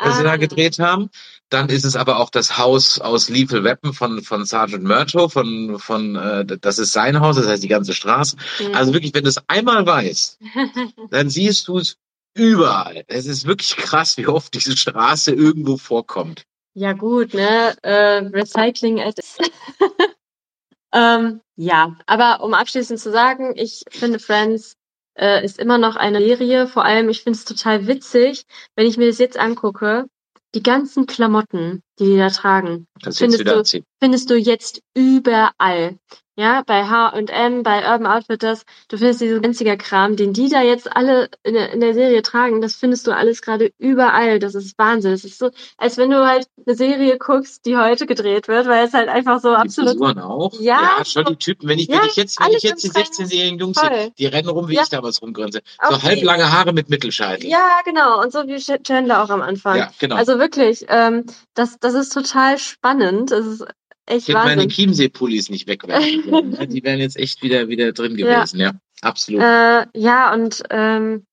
[0.00, 0.36] was sie da Ah.
[0.36, 1.10] gedreht haben.
[1.50, 5.78] Dann ist es aber auch das Haus aus Lethal Weapon von, von Sergeant Murto, von,
[5.78, 8.36] von, äh, das ist sein Haus, das heißt die ganze Straße.
[8.60, 8.74] Mhm.
[8.74, 10.38] Also wirklich, wenn du es einmal weißt,
[11.10, 11.96] dann siehst du es
[12.34, 13.04] überall.
[13.06, 16.44] Es ist wirklich krass, wie oft diese Straße irgendwo vorkommt.
[16.74, 17.76] Ja, gut, ne?
[17.82, 19.16] Äh, Recycling at
[20.92, 24.76] ähm, ja, aber um abschließend zu sagen, ich finde Friends
[25.18, 26.68] äh, ist immer noch eine Serie.
[26.68, 28.44] Vor allem, ich finde es total witzig,
[28.76, 30.06] wenn ich mir das jetzt angucke,
[30.54, 35.98] die ganzen Klamotten, die die da tragen, Findest du- findest du jetzt überall.
[36.38, 40.94] Ja, bei H&M, bei Urban Outfitters, du findest diesen ganziger Kram, den die da jetzt
[40.94, 44.38] alle in der, in der Serie tragen, das findest du alles gerade überall.
[44.38, 45.12] Das ist Wahnsinn.
[45.14, 48.86] Es ist so, als wenn du halt eine Serie guckst, die heute gedreht wird, weil
[48.86, 50.52] es halt einfach so Die absolut Frisuren auch.
[50.60, 51.68] Ja, schon die Typen.
[51.68, 53.06] Wenn ich, ja, wenn ich jetzt, wenn ich jetzt die im Trend.
[53.08, 54.82] 16-jährigen Jungs sehe, die rennen rum, wie Ja.
[54.84, 55.60] ich damals rumgrenze.
[55.78, 57.48] Auch So die- halblange Haare mit Mittelscheitel.
[57.48, 58.22] Ja, genau.
[58.22, 59.76] Und so wie Chandler auch am Anfang.
[59.76, 60.14] Ja, genau.
[60.14, 61.24] Also wirklich, ähm,
[61.54, 63.32] das, das ist total spannend.
[63.32, 63.64] Es ist
[64.08, 64.66] Ich hätte meine.
[64.68, 66.66] Chiemsee-Pullis nicht wegwerfen ne?
[66.68, 68.40] Die wären jetzt echt wieder, wieder drin Ja.
[68.40, 68.72] gewesen, ja.
[69.02, 69.42] Absolut.
[69.42, 71.24] Äh, ja, und ähm,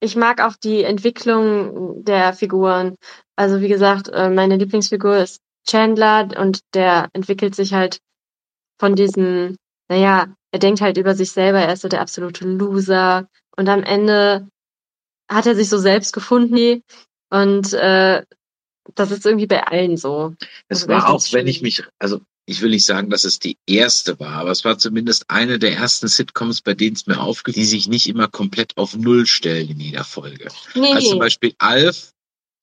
[0.00, 2.96] ich mag auch die Entwicklung der Figuren.
[3.36, 7.98] Also wie gesagt, äh, meine Lieblingsfigur ist Chandler und der entwickelt sich halt
[8.78, 9.56] von diesem,
[9.88, 13.82] naja, er denkt halt über sich selber, er ist so der absolute Loser und am
[13.82, 14.48] Ende
[15.30, 16.82] hat er sich so selbst gefunden
[17.30, 18.22] und äh,
[18.94, 20.34] das ist irgendwie bei allen so.
[20.68, 24.18] Es war auch, wenn ich mich, also ich will nicht sagen, dass es die erste
[24.18, 27.64] war, aber es war zumindest eine der ersten Sitcoms, bei denen es mir aufgeht, die
[27.64, 30.48] sich nicht immer komplett auf Null stellen in jeder Folge.
[30.74, 32.12] Nee, Also zum Beispiel Alf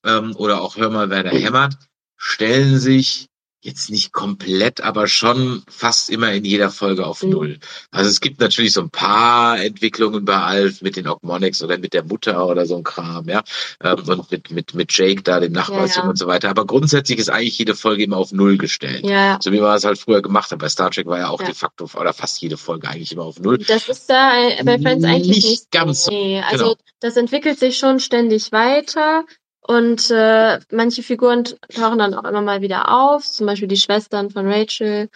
[0.06, 1.78] ähm, oder auch Hör mal, wer da hämmert,
[2.18, 3.29] stellen sich
[3.62, 7.30] jetzt nicht komplett, aber schon fast immer in jeder Folge auf Mhm.
[7.30, 7.60] Null.
[7.92, 11.94] Also es gibt natürlich so ein paar Entwicklungen bei Alf mit den Ogmonics oder mit
[11.94, 13.44] der Mutter oder so ein Kram, ja.
[13.84, 16.10] Ähm, und mit, mit, mit Jake da, dem Nachbarsjungen Ja.
[16.12, 16.50] und so weiter.
[16.50, 19.06] Aber grundsätzlich ist eigentlich jede Folge immer auf Null gestellt.
[19.06, 20.60] ja, So wie man es halt früher gemacht hat.
[20.60, 21.48] Bei Star Trek war ja auch Ja.
[21.48, 23.58] de facto oder fast jede Folge eigentlich immer auf Null.
[23.60, 26.12] Das ist da äh, bei Friends eigentlich Nicht nicht, ganz so.
[26.12, 26.76] so, Nee, also genau.
[27.02, 29.26] das entwickelt sich schon ständig weiter
[29.70, 34.32] und äh, manche Figuren tauchen dann auch immer mal wieder auf, zum Beispiel die Schwestern
[34.32, 35.10] von Rachel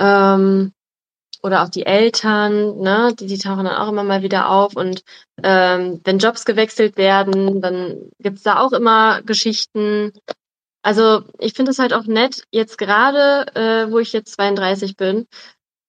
[0.00, 0.72] ähm,
[1.44, 5.04] oder auch die Eltern, ne, die, die tauchen dann auch immer mal wieder auf und
[5.44, 10.10] ähm, wenn Jobs gewechselt werden, dann gibt's da auch immer Geschichten.
[10.82, 15.28] Also ich finde es halt auch nett, jetzt gerade, äh, wo ich jetzt 32 bin,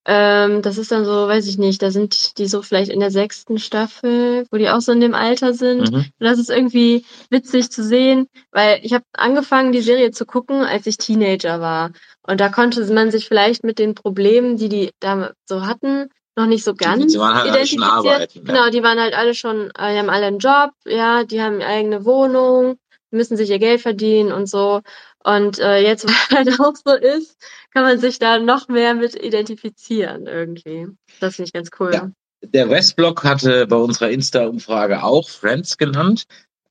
[0.06, 3.10] ähm, das ist dann so, weiß ich nicht, da sind die so vielleicht in der
[3.10, 5.92] sechsten Staffel, wo die auch so in dem Alter sind.
[5.92, 5.98] Mhm.
[5.98, 10.62] Und das ist irgendwie witzig zu sehen, weil ich habe angefangen, die Serie zu gucken,
[10.62, 11.92] als ich Teenager war.
[12.22, 16.46] Und da konnte man sich vielleicht mit den Problemen, die die da so hatten, noch
[16.46, 18.14] nicht so ganz die waren halt alle schon identifiziert.
[18.14, 18.54] arbeiten, ja.
[18.54, 21.62] Genau, die waren halt alle schon, äh, die haben alle einen Job, ja, die haben
[21.62, 22.78] eigene Wohnung,
[23.10, 24.82] müssen sich ihr Geld verdienen und so.
[25.26, 27.38] Und äh, jetzt, weil halt auch so ist,
[27.74, 30.88] kann man sich da noch mehr mit identifizieren irgendwie.
[31.20, 31.94] Das finde ich ganz cool.
[31.94, 32.12] Ja.
[32.44, 36.26] Der Westblock hatte bei unserer Insta-Umfrage auch Friends genannt.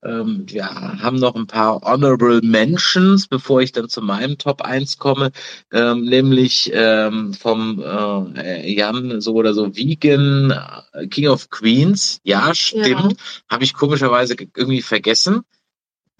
[0.05, 4.99] Ähm, wir haben noch ein paar Honorable Mentions, bevor ich dann zu meinem Top 1
[4.99, 5.33] komme,
[5.73, 10.53] ähm, nämlich ähm, vom äh, Jan so oder so Vegan
[10.93, 12.21] äh, King of Queens.
[12.23, 13.17] Ja, stimmt.
[13.51, 15.43] Habe ich komischerweise ge- irgendwie vergessen.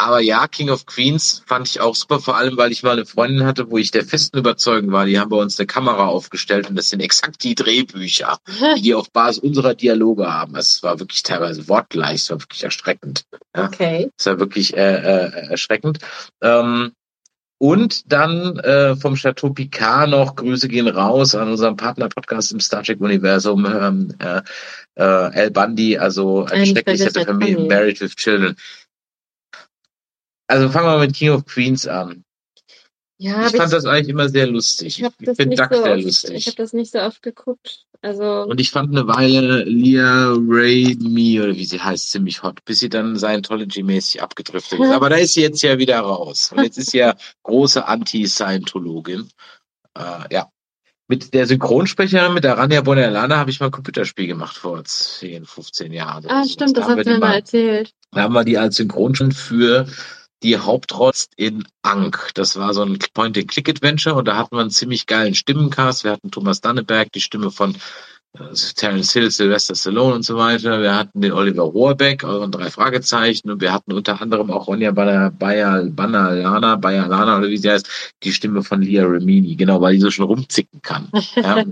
[0.05, 3.07] Aber ja, King of Queens fand ich auch super, vor allem weil ich mal eine
[3.07, 6.69] Freundin hatte, wo ich der festen Überzeugung war, die haben bei uns eine Kamera aufgestellt
[6.69, 8.37] und das sind exakt die Drehbücher,
[8.77, 10.57] die die auf Basis unserer Dialoge haben.
[10.57, 13.25] Es war wirklich teilweise wortgleich, es war wirklich erschreckend.
[13.57, 13.65] Ja.
[13.65, 14.11] Okay.
[14.19, 16.01] Es war wirklich äh, äh, erschreckend.
[16.43, 16.93] Ähm,
[17.57, 22.83] und dann äh, vom Chateau Picard noch Grüße gehen raus an unseren Partner-Podcast im Star
[22.83, 24.43] Trek-Universum, ähm, äh,
[24.97, 27.75] äh, Al Bundy, also eine Eine schreckliche vergessene Familie, Familie.
[27.75, 28.57] Married with Children.
[30.47, 32.25] Also fangen wir mit King of Queens an.
[33.17, 35.01] Ja, ich fand das eigentlich immer sehr lustig.
[35.01, 36.35] ich Ich finde Duck so sehr oft, lustig.
[36.35, 37.85] ich habe das nicht so oft geguckt.
[38.03, 42.81] Also Und ich fand eine Weile Leah Raimi oder wie sie heißt ziemlich hot, bis
[42.81, 44.91] sie dann Scientology-mäßig abgedriftet ist.
[44.91, 46.53] Aber da ist sie jetzt ja wieder raus.
[46.55, 47.15] Und jetzt ist sie ja
[47.45, 49.29] große Anti-Scientologin.
[49.97, 50.49] Äh, ja.
[51.07, 55.47] Mit der Synchronsprecherin, mit der Rania Bonellana, habe ich mal ein Computerspiel gemacht vor 10,
[55.47, 56.27] 15 Jahren.
[56.29, 57.93] ah, stimmt, das hast du mir mal erzählt.
[58.13, 59.87] da haben wir die als Synchronstimme für
[60.45, 62.31] die Hauptrolle in Ankh.
[62.35, 66.05] Das war so ein Point-and-Click-Adventure und da hatten wir einen ziemlich geilen Stimmencast.
[66.05, 67.75] Wir hatten Thomas Danneberg, die Stimme von
[68.39, 70.83] äh, Terence Hill, Sylvester Stallone und so weiter.
[70.83, 74.91] Wir hatten den Oliver Rohrbeck, euren drei Fragezeichen und wir hatten unter anderem auch Ronja
[74.91, 77.89] Banalana, Bayalana oder wie sie heißt,
[78.23, 79.57] die Stimme von Lia Remini.
[79.57, 81.11] Genau, weil die so schon rumzicken kann.
[81.37, 81.65] Ja,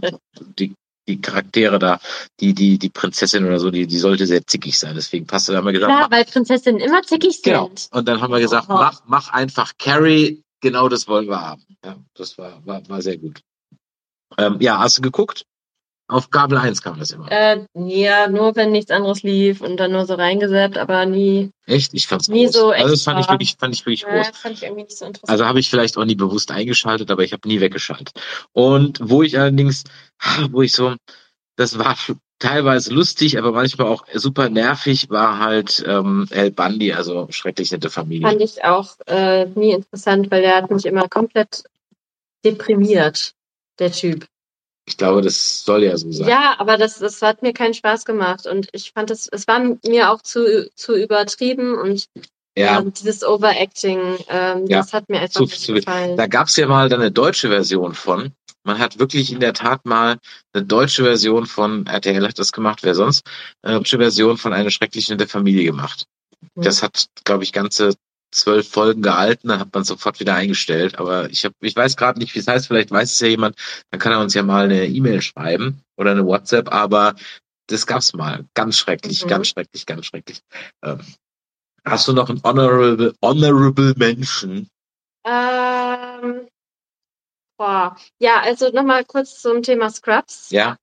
[0.59, 0.75] die,
[1.09, 1.99] die Charaktere da,
[2.41, 4.95] die, die, die Prinzessin oder so, die, die sollte sehr zickig sein.
[4.95, 7.45] Deswegen passte, da haben wir gesagt, Klar, weil Prinzessinnen immer zickig sind.
[7.45, 7.71] Genau.
[7.91, 8.75] Und dann haben wir gesagt, Oh.
[8.75, 11.65] mach, mach einfach Carrie, genau das wollen wir haben.
[11.85, 13.41] Ja, das war, war, war sehr gut.
[14.39, 15.45] Ähm, ja, hast du geguckt?
[16.09, 17.31] Auf Kabel 1 kam das immer.
[17.31, 21.51] Äh, ja, nur wenn nichts anderes lief und dann nur so reingesäppt, aber nie.
[21.67, 21.95] Echt?
[21.95, 22.53] Ich fand's nie groß.
[22.53, 24.29] so also das fand ich wirklich, fand ich wirklich groß.
[24.35, 25.31] fand ich irgendwie nicht so interessant.
[25.31, 28.13] Also habe ich vielleicht auch nie bewusst eingeschaltet, aber ich habe nie weggeschaltet.
[28.53, 29.85] Und wo ich allerdings,
[30.51, 30.95] wo ich so,
[31.57, 31.97] das war
[32.43, 37.89] teilweise lustig, aber manchmal auch super nervig, war halt ähm, El Bundy, also schrecklich nette
[37.89, 38.27] Familie.
[38.27, 41.65] fand ich auch äh, nie interessant, weil der hat mich immer komplett
[42.45, 43.35] deprimiert,
[43.79, 44.27] der Typ.
[44.85, 46.29] Ich glaube, das soll ja so sein.
[46.29, 49.61] Ja, aber das, das hat mir keinen Spaß gemacht und ich fand es, es war
[49.87, 52.07] mir auch zu, zu übertrieben und
[52.57, 56.17] ja ähm, dieses Overacting, ähm, Ja, das hat mir einfach zu- nicht gefallen.
[56.17, 58.33] Da gab's ja mal dann eine deutsche Version von.
[58.65, 60.19] Man hat wirklich in der Tat mal
[60.53, 63.25] eine deutsche Version von, RTL hat das gemacht, wer sonst,
[63.63, 66.07] eine deutsche Version von einer schrecklich nette Familie gemacht.
[66.55, 66.63] Mhm.
[66.63, 67.95] Das hat, glaube ich, ganze
[68.33, 70.99] zwölf Folgen gehalten, dann hat man sofort wieder eingestellt.
[70.99, 73.57] Aber ich habe, ich weiß gerade nicht, wie es heißt, vielleicht weiß es ja jemand,
[73.91, 77.15] dann kann er uns ja mal eine E-Mail schreiben oder eine WhatsApp, aber
[77.69, 78.45] das gab's mal.
[78.55, 79.29] Ganz schrecklich, Mhm.
[79.29, 80.41] ganz schrecklich, ganz schrecklich.
[80.83, 81.01] Ähm,
[81.85, 84.69] hast du noch einen Honorable, Honorable Mention?
[85.25, 86.49] Ähm,
[87.57, 87.97] boah.
[88.19, 90.77] Ja, also nochmal kurz zum Thema Scrubs, Ja,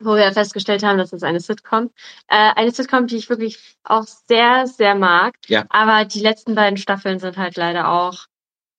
[0.00, 1.90] wo wir festgestellt haben, das ist eine Sitcom.
[2.28, 5.34] Äh, eine Sitcom, die ich wirklich auch sehr, sehr mag.
[5.46, 5.64] Ja.
[5.70, 8.26] Aber die letzten beiden Staffeln sind halt leider auch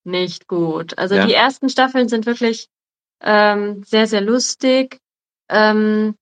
[0.03, 0.97] nicht gut.
[0.97, 1.25] Also Ja.
[1.25, 2.69] die ersten Staffeln sind wirklich
[3.21, 4.99] ähm, sehr, sehr lustig.
[5.49, 6.15] Ähm,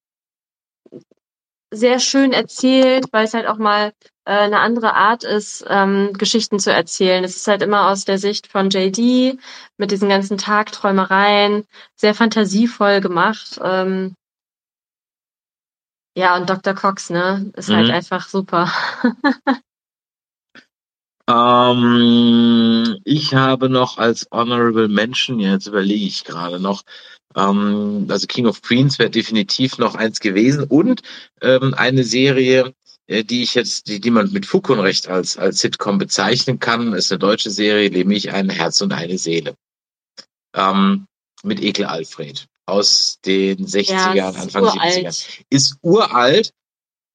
[1.72, 3.92] sehr schön erzählt, weil es halt auch mal
[4.26, 7.24] äh, eine andere Art ist, ähm, Geschichten zu erzählen.
[7.24, 9.38] Es ist halt immer aus der Sicht von JD
[9.78, 13.60] mit diesen ganzen Tagträumereien, sehr fantasievoll gemacht.
[13.62, 14.16] Ähm,
[16.18, 16.74] ja, und Dr.
[16.74, 17.94] Cox, ne, ist halt Mhm.
[17.94, 18.72] einfach super.
[21.30, 26.84] Ähm, ich habe noch als Honorable Mention, ja, jetzt überlege ich gerade noch,
[27.36, 31.02] ähm, also King of Queens wäre definitiv noch eins gewesen und
[31.42, 32.74] ähm, eine Serie,
[33.08, 36.60] äh, die ich jetzt, die, die man mit Fug und Recht als, als Sitcom bezeichnen
[36.60, 39.56] kann, ist eine deutsche Serie, nämlich ein Herz und eine Seele.
[40.56, 41.08] Ähm,
[41.44, 45.46] mit Ekel Alfred aus den 60ern, Ja, Anfang 70ern uralt.
[45.50, 46.52] ist uralt,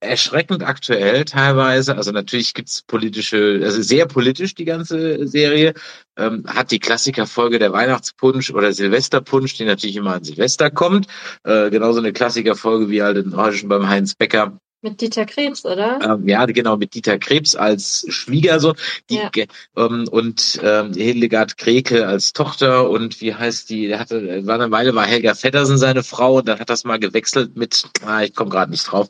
[0.01, 1.97] erschreckend aktuell teilweise.
[1.97, 5.75] Also natürlich gibt's politische, also sehr politisch die ganze Serie.
[6.17, 11.07] Ähm, hat die Klassikerfolge der Weihnachtspunsch oder Silvesterpunsch, die natürlich immer an Silvester kommt.
[11.45, 14.59] Äh, genauso eine Klassikerfolge wie halt in heute schon beim Heinz Becker.
[14.83, 16.01] Mit Dieter Krebs, oder?
[16.03, 18.75] Ähm, ja, genau, mit Dieter Krebs als Schwiegersohn
[19.09, 19.31] die, Ja.
[19.77, 24.73] ähm, und ähm, Hildegard Kreke als Tochter und wie heißt die, der hatte, war eine
[24.73, 28.35] Weile war Helga Feddersen seine Frau und dann hat das mal gewechselt mit, ah, ich
[28.35, 29.09] komme gerade nicht drauf.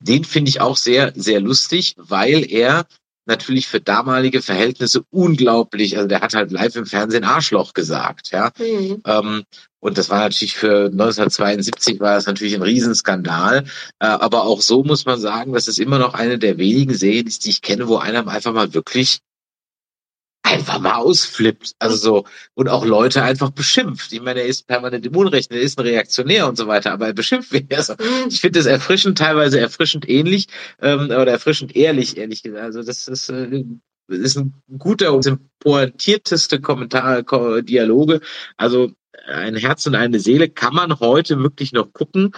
[0.00, 2.86] Den finde ich auch sehr, sehr lustig, weil er
[3.26, 8.50] natürlich für damalige Verhältnisse unglaublich, also der hat halt live im Fernsehen Arschloch gesagt, ja.
[8.56, 9.02] Hm.
[9.06, 9.44] Ähm,
[9.80, 13.64] und das war natürlich für 1972 war das natürlich ein Riesenskandal.
[13.98, 17.26] Äh, aber auch so muss man sagen, das ist immer noch eine der wenigen Serien,
[17.26, 19.20] die ich kenne, wo einer einfach mal wirklich
[20.42, 21.74] einfach mal ausflippt.
[21.78, 22.24] Also so,
[22.54, 24.12] und auch Leute einfach beschimpft.
[24.12, 27.06] Ich meine, er ist permanent im Unrecht, er ist ein Reaktionär und so weiter, aber
[27.08, 27.68] er beschimpft wen.
[27.74, 28.28] Also, Hm.
[28.28, 30.46] ich finde das erfrischend, teilweise erfrischend ähnlich,
[30.80, 32.64] ähm, oder erfrischend ehrlich, ehrlich gesagt.
[32.64, 33.64] Also das ist, äh,
[34.08, 38.20] ist ein guter und pointierteste Kommentar, Ko- Dialoge.
[38.56, 38.92] Also
[39.28, 42.32] ein Herz und eine Seele kann man heute wirklich noch gucken.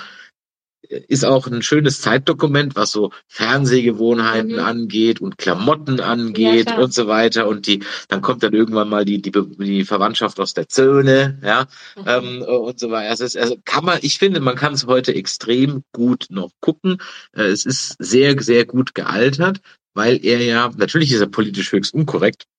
[1.09, 4.59] Ist auch ein schönes Zeitdokument, was so Fernsehgewohnheiten Mhm.
[4.59, 6.81] angeht und Klamotten angeht klar.
[6.81, 7.49] und so weiter.
[7.49, 11.67] Und die, dann kommt dann irgendwann mal die, die, die Verwandtschaft aus der Zöhne, ja,
[12.07, 13.11] ähm, und so weiter.
[13.11, 16.99] Also, also kann man, ich finde, man kann es heute extrem gut noch gucken.
[17.35, 19.61] Äh, es ist sehr, sehr gut gealtert,
[19.95, 22.52] weil er ja, natürlich ist er politisch höchst unkorrekt äh,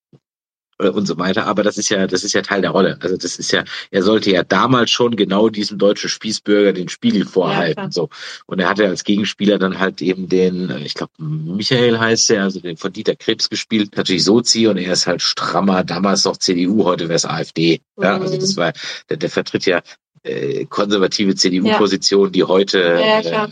[0.80, 2.98] und so weiter, aber das ist ja, das ist ja Teil der Rolle.
[3.02, 7.26] Also das ist ja, er sollte ja damals schon genau diesem deutschen Spießbürger den Spiegel
[7.26, 7.74] vorhalten.
[7.76, 7.92] klar.
[7.92, 8.10] so.
[8.46, 12.44] Und er hatte als Gegenspieler dann halt eben den, äh, ich glaube, Michael heißt er,
[12.44, 16.38] also den von Dieter Krebs gespielt, natürlich Sozi und er ist halt strammer, damals noch
[16.38, 17.82] CDU, heute wäre es AfD.
[18.02, 18.40] Ja, also Mhm.
[18.40, 18.74] das war,
[19.10, 19.82] der, der vertritt ja
[20.24, 23.48] äh, konservative CDU-Positionen, die heute Ja, äh,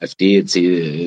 [0.00, 0.44] AfD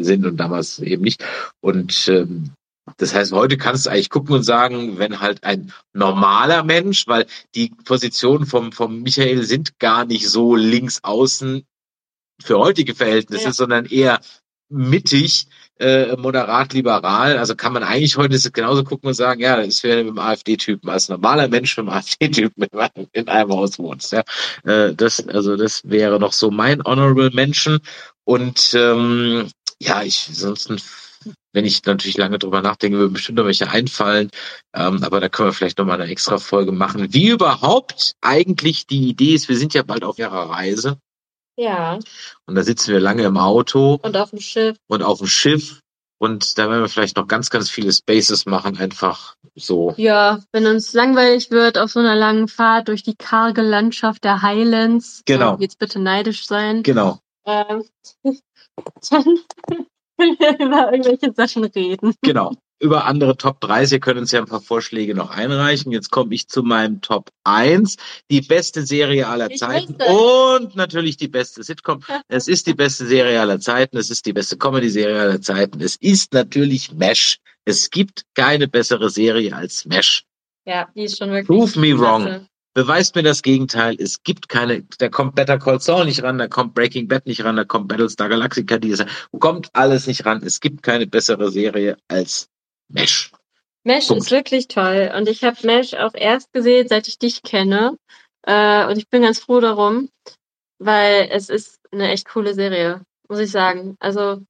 [0.02, 1.24] sind und damals eben nicht.
[1.62, 2.52] Und ähm,
[2.98, 7.26] das heißt, heute kannst du eigentlich gucken und sagen, wenn halt ein normaler Mensch, weil
[7.56, 11.66] die Positionen vom, vom Michael sind gar nicht so links außen
[12.42, 13.54] für heutige Verhältnisse, Ja.
[13.54, 14.20] sondern eher
[14.70, 15.48] mittig,
[15.80, 17.38] äh, moderat liberal.
[17.38, 20.90] Also kann man eigentlich heute genauso gucken und sagen, ja, das wäre mit dem AfD-Typen
[20.90, 22.66] als normaler Mensch mit dem AfD-Typen
[23.14, 24.12] in einem Haus wohnst.
[24.12, 24.24] Ja.
[24.66, 27.80] Äh, das, also das wäre noch so mein Honorable Mention.
[28.26, 30.70] Und ähm, ja, ich sonst
[31.54, 34.30] wenn ich natürlich lange drüber nachdenke, würden bestimmt noch welche einfallen.
[34.76, 37.14] Ähm, aber da können wir vielleicht noch mal eine extra Folge machen.
[37.14, 40.98] Wie überhaupt eigentlich die Idee ist, wir sind ja bald auf ihrer Reise
[41.58, 41.98] Ja,
[42.46, 44.78] und da sitzen wir lange im Auto und auf dem Schiff.
[44.88, 45.82] und auf dem Schiff
[46.20, 49.94] und da werden wir vielleicht noch ganz, ganz viele Spaces machen, einfach so.
[49.98, 54.42] Ja, wenn uns langweilig wird auf so einer langen Fahrt durch die karge Landschaft der
[54.42, 55.58] Highlands, Genau.
[55.60, 57.84] jetzt bitte neidisch sein, Genau, ähm,
[59.12, 59.40] dann
[60.60, 62.14] über irgendwelche Sachen reden.
[62.22, 62.54] genau.
[62.80, 65.92] Über andere Top 3, ihr könnt uns ja ein paar Vorschläge noch einreichen.
[65.92, 67.98] Jetzt komme ich zu meinem Top 1.
[68.30, 72.02] Die beste Serie aller Ich Zeiten und natürlich die beste Sitcom.
[72.28, 73.98] Es ist die beste Serie aller Zeiten.
[73.98, 75.82] Es ist die beste Comedy-Serie aller Zeiten.
[75.82, 77.40] Es ist natürlich MASH.
[77.66, 80.24] Es gibt keine bessere Serie als MASH.
[80.66, 81.48] Ja, die ist schon wirklich.
[81.48, 82.48] Prove me wrong.
[82.78, 83.96] Beweist mir das Gegenteil.
[84.00, 87.44] Es gibt keine, da kommt Better Call Saul nicht ran, da kommt Breaking Bad nicht
[87.44, 89.04] ran, da kommt Battlestar Galactica, die ist,
[89.40, 90.44] kommt alles nicht ran.
[90.46, 92.52] Es gibt keine bessere Serie als
[92.90, 93.32] MASH.
[93.84, 94.26] Mesh Punkt.
[94.26, 97.98] ist wirklich toll und ich habe Mesh auch erst gesehen, seit ich dich kenne
[98.44, 100.10] äh, und ich bin ganz froh darum,
[100.78, 103.96] weil es ist eine echt coole Serie, muss ich sagen.
[104.00, 104.44] Also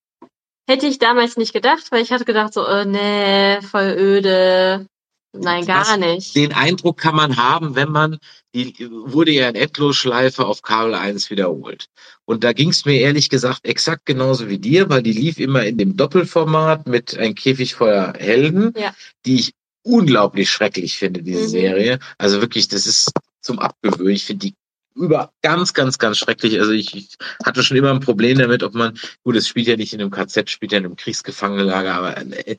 [0.68, 4.86] hätte ich damals nicht gedacht, weil ich hatte gedacht so, äh, nee, voll öde.
[5.34, 6.36] Nein, gar Das- nicht.
[6.36, 8.18] Den Eindruck kann man haben, wenn man,
[8.56, 11.88] die wurde ja in Endlosschleife auf Kabel 1 wiederholt.
[12.26, 15.64] Und da ging es mir ehrlich gesagt exakt genauso wie dir, weil die lief immer
[15.66, 18.94] in dem Doppelformat mit ein Käfig voller Helden, Ja.
[19.26, 19.52] die ich
[19.84, 21.48] unglaublich schrecklich finde, diese Mhm.
[21.50, 22.00] Serie.
[22.18, 23.12] Also wirklich, das ist
[23.42, 24.14] zum Abgewöhnen.
[24.16, 24.56] Ich finde die
[24.96, 26.60] über ganz, ganz, ganz schrecklich.
[26.60, 27.16] Also ich, ich
[27.46, 30.10] hatte schon immer ein Problem damit, ob man, gut, es spielt ja nicht in einem
[30.10, 32.58] KZ, spielt ja in einem Kriegsgefangenenlager, aber äh,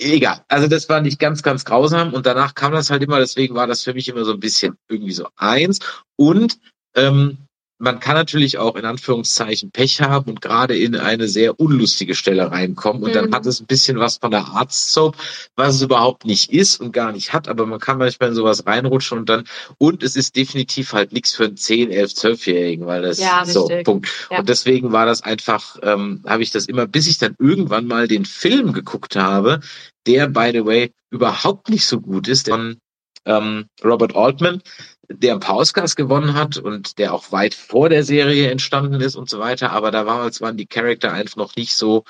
[0.00, 0.44] egal.
[0.48, 3.66] Also das fand ich ganz, ganz grausam und danach kam das halt immer, deswegen war
[3.66, 5.78] das für mich immer so ein bisschen irgendwie so eins.
[6.16, 6.58] Und
[6.94, 7.38] ähm,
[7.80, 12.50] man kann natürlich auch in Anführungszeichen Pech haben und gerade in eine sehr unlustige Stelle
[12.50, 13.34] reinkommen und dann Mhm.
[13.34, 15.16] hat es ein bisschen was von der Arzt Soap,
[15.56, 18.66] was es überhaupt nicht ist und gar nicht hat, aber man kann manchmal in sowas
[18.66, 19.44] reinrutschen und dann
[19.78, 23.64] und es ist definitiv halt nichts für einen 10, 11, 12-Jährigen, weil das Ja, so
[23.66, 23.84] richtig.
[23.84, 24.08] Punkt.
[24.30, 24.38] Ja.
[24.40, 28.06] Und deswegen war das einfach, ähm, habe ich das immer, bis ich dann irgendwann mal
[28.08, 29.60] den Film geguckt habe,
[30.06, 32.76] der, by the way, überhaupt nicht so gut ist, von
[33.24, 34.62] ähm, Robert Altman,
[35.08, 39.16] der ein paar Oscars gewonnen hat und der auch weit vor der Serie entstanden ist
[39.16, 39.72] und so weiter.
[39.72, 42.04] Aber da damals waren die Charakter einfach noch nicht so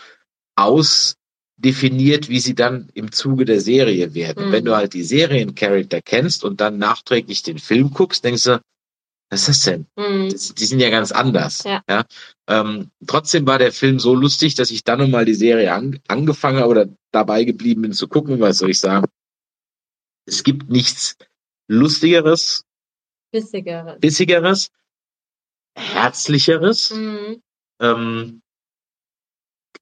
[0.57, 4.49] ausdefiniert, wie sie dann im Zuge der Serie werden.
[4.49, 4.53] Mhm.
[4.53, 8.61] wenn du halt die Seriencharakter kennst und dann nachträglich den Film guckst, denkst du,
[9.31, 9.87] was ist das denn?
[9.97, 10.31] Mhm.
[10.31, 11.63] Das, die sind ja ganz anders.
[11.65, 12.05] Ja.
[12.49, 16.59] Ähm, trotzdem war der Film so lustig, dass ich dann nochmal die Serie an, angefangen
[16.59, 18.41] habe oder dabei geblieben bin zu gucken.
[18.41, 19.07] Was soll ich sagen?
[20.31, 21.17] Es gibt nichts
[21.67, 22.65] Lustigeres,
[23.33, 23.99] Bissigeres.
[23.99, 24.71] Bissigeres,
[25.77, 26.91] Herzlicheres.
[26.93, 27.43] Mhm.
[27.81, 28.43] Ähm,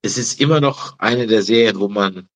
[0.01, 2.29] es ist immer noch eine der Serien, wo man,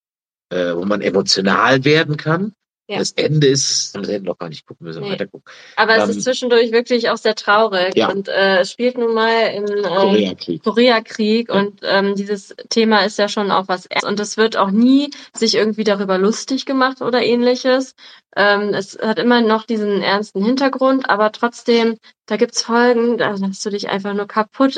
[0.50, 2.54] äh, wo man emotional werden kann.
[2.86, 2.98] Ja.
[2.98, 5.14] Das Ende ist, das Ende noch gar nicht gucken, müssen wir Nee.
[5.14, 5.50] weiter gucken.
[5.76, 8.10] Aber es Ähm, ist zwischendurch wirklich auch sehr traurig Ja.
[8.10, 10.62] und äh, es spielt nun mal im ähm, Koreakrieg.
[10.62, 11.54] Koreakrieg Ja.
[11.54, 15.10] und ähm, dieses Thema ist ja schon auch was Ernstes und es wird auch nie
[15.34, 17.94] sich irgendwie darüber lustig gemacht oder ähnliches.
[18.36, 23.64] Ähm, es hat immer noch diesen ernsten Hintergrund, aber trotzdem, da gibt's Folgen, da lässt
[23.64, 24.76] du dich einfach nur kaputt.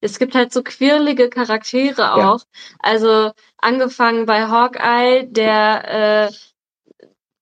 [0.00, 2.32] Es- gibt halt so quirlige Charaktere Ja.
[2.34, 2.40] auch.
[2.78, 6.32] Also angefangen bei Hawkeye, der äh,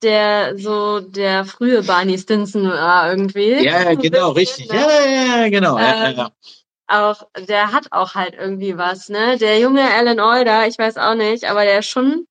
[0.03, 3.65] der so der frühe Barney Stinson war irgendwie.
[3.65, 4.71] Ja, ja, genau, richtig.
[4.71, 4.77] ne?
[4.77, 5.79] Ja, ja, ja, genau.
[5.79, 6.31] Ja, ja, Ähm, ja.
[6.89, 9.39] auch, der hat auch halt irgendwie was, ne?
[9.39, 12.27] Der junge Alan Alda, ich weiß auch nicht, aber der ist schon,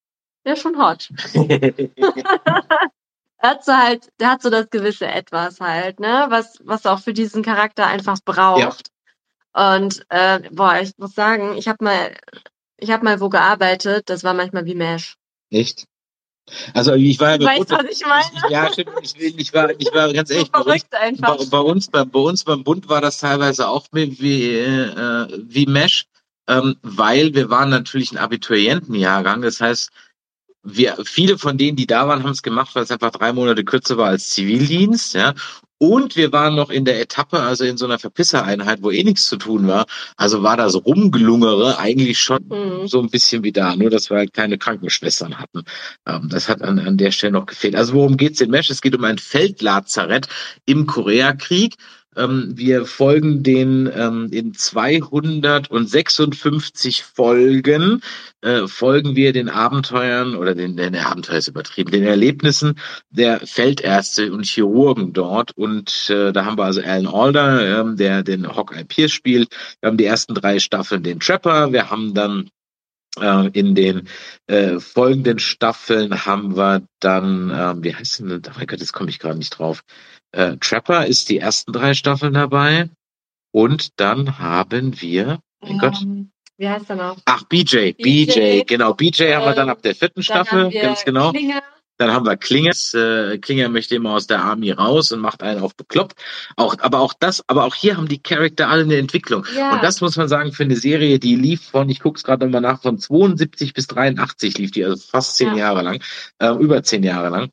[0.45, 1.09] der ist schon hot.
[3.37, 6.25] Er hat so halt, der hat so das gewisse Etwas halt, ne?
[6.29, 8.89] Was, was auch für diesen Charakter einfach braucht.
[9.53, 12.15] Und äh, boah, ich muss sagen, ich habe mal,
[12.77, 15.17] ich habe mal wo gearbeitet, das war manchmal wie Mesh.
[15.51, 15.85] Echt?
[16.73, 18.51] Also ich war ja bei Weißt was ich meine?
[18.51, 18.91] Ja, stimmt.
[19.01, 21.49] Ich, ich war, ich war ganz So ehrlich, bei uns, verrückt bei, einfach.
[21.49, 25.65] bei uns, bei, bei uns beim Bund war das teilweise auch wie, wie, äh, wie
[25.65, 26.05] Mesh,
[26.47, 29.41] ähm, weil wir waren natürlich ein Abiturientenjahrgang.
[29.41, 29.91] Das heißt,
[30.63, 33.63] wir, viele von denen, die da waren, haben es gemacht, weil es einfach drei Monate
[33.63, 35.33] kürzer war als Zivildienst, ja.
[35.77, 39.25] Und wir waren noch in der Etappe, also in so einer Verpissereinheit, wo eh nichts
[39.27, 39.85] zu tun war.
[40.15, 42.87] Also war das Rumgelungere eigentlich schon Mhm.
[42.87, 45.63] so ein bisschen wie da, nur dass wir halt keine Krankenschwestern hatten.
[46.05, 47.75] Ähm, das hat an, an der Stelle noch gefehlt.
[47.75, 48.69] Also worum geht's in Mesh?
[48.69, 50.27] Es geht um ein Feldlazarett
[50.65, 51.75] im Koreakrieg.
[52.15, 58.01] Ähm, wir folgen den ähm, in 256 Folgen
[58.45, 64.31] äh, folgen wir den Abenteuern oder den, den Abenteuer ist übertrieben, den Erlebnissen der Feldärzte
[64.31, 65.51] und Chirurgen dort.
[65.57, 69.49] Und äh, da haben wir also Alan Alda, ähm, der den Hawkeye Pierce spielt.
[69.81, 71.73] Wir haben die ersten drei Staffeln den Trapper.
[71.73, 72.49] Wir haben dann
[73.19, 74.07] äh, in den
[74.47, 79.09] äh, folgenden Staffeln haben wir dann, ähm, wie heißt denn, oh mein Gott, jetzt komme
[79.09, 79.83] ich gerade nicht drauf.
[80.35, 82.89] Äh, Trapper ist die ersten drei Staffeln dabei.
[83.51, 87.17] Und dann haben wir, mein Gott, Ähm, wie heißt er noch?
[87.25, 91.05] ach, BJ, BJ, BJ, genau, BJ haben wir dann ab der vierten Dann Staffel, ganz
[91.05, 91.31] genau.
[91.31, 91.61] Klinge.
[91.97, 92.93] Dann haben wir Klingers.
[92.93, 96.19] Äh, Klinger möchte immer aus der Army raus und macht einen auf bekloppt.
[96.57, 99.45] Auch, aber auch das, aber auch hier haben die Charakter alle eine Entwicklung.
[99.55, 99.71] Ja.
[99.75, 102.45] Und das muss man sagen für eine Serie, die lief von, ich gucke es gerade
[102.45, 105.67] nochmal nach, von 72 bis 83 lief die, also fast zehn Ja.
[105.67, 106.03] Jahre lang,
[106.39, 107.49] äh, über zehn Jahre lang.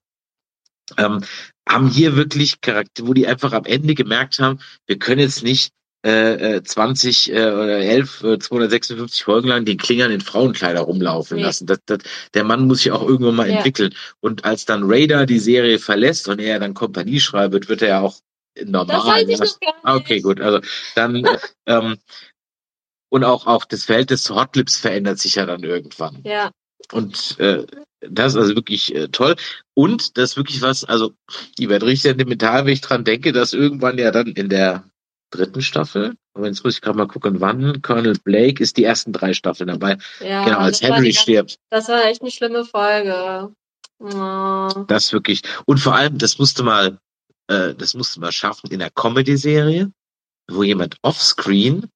[0.98, 1.20] Ähm,
[1.68, 5.72] haben hier wirklich Charakter, wo die einfach am Ende gemerkt haben, wir können jetzt nicht
[6.04, 11.36] äh, äh, 20 äh, oder 11, äh, 256 Folgen lang den Klingern in Frauenkleider rumlaufen
[11.36, 11.44] Nee.
[11.44, 11.66] lassen.
[11.66, 11.98] Das, das,
[12.34, 13.56] der Mann muss sich auch irgendwann mal Ja.
[13.58, 13.94] entwickeln.
[14.18, 18.00] Und als dann Raider die Serie verlässt und er dann Kompanie schreibt, wird er ja
[18.00, 18.18] auch
[18.64, 18.96] normal.
[18.96, 19.46] Das weiß ich ne?
[19.46, 20.04] noch gar nicht.
[20.04, 20.40] Okay, gut.
[20.40, 20.60] Also
[20.96, 21.98] dann äh, ähm,
[23.08, 26.22] und auch auch das Verhältnis zu Hotlips verändert sich ja dann irgendwann.
[26.24, 26.50] Ja.
[26.92, 27.66] Und äh,
[28.00, 29.36] das ist also wirklich äh, toll.
[29.74, 31.12] Und das ist wirklich was, also
[31.58, 34.84] die wird richtig sentimental, wenn ich dran denke, dass irgendwann ja dann in der
[35.30, 39.12] dritten Staffel, aber jetzt muss ich gerade mal gucken, wann Colonel Blake ist die ersten
[39.12, 39.96] drei Staffeln dabei.
[40.20, 41.56] Ja, genau, als Henry ganz- stirbt.
[41.70, 43.54] Das war echt eine schlimme Folge.
[44.00, 44.84] Oh.
[44.88, 45.42] Das wirklich.
[45.66, 46.98] Und vor allem, das musste mal,
[47.46, 49.90] äh, das musste mal schaffen in der Comedy-Serie,
[50.50, 51.88] wo jemand offscreen,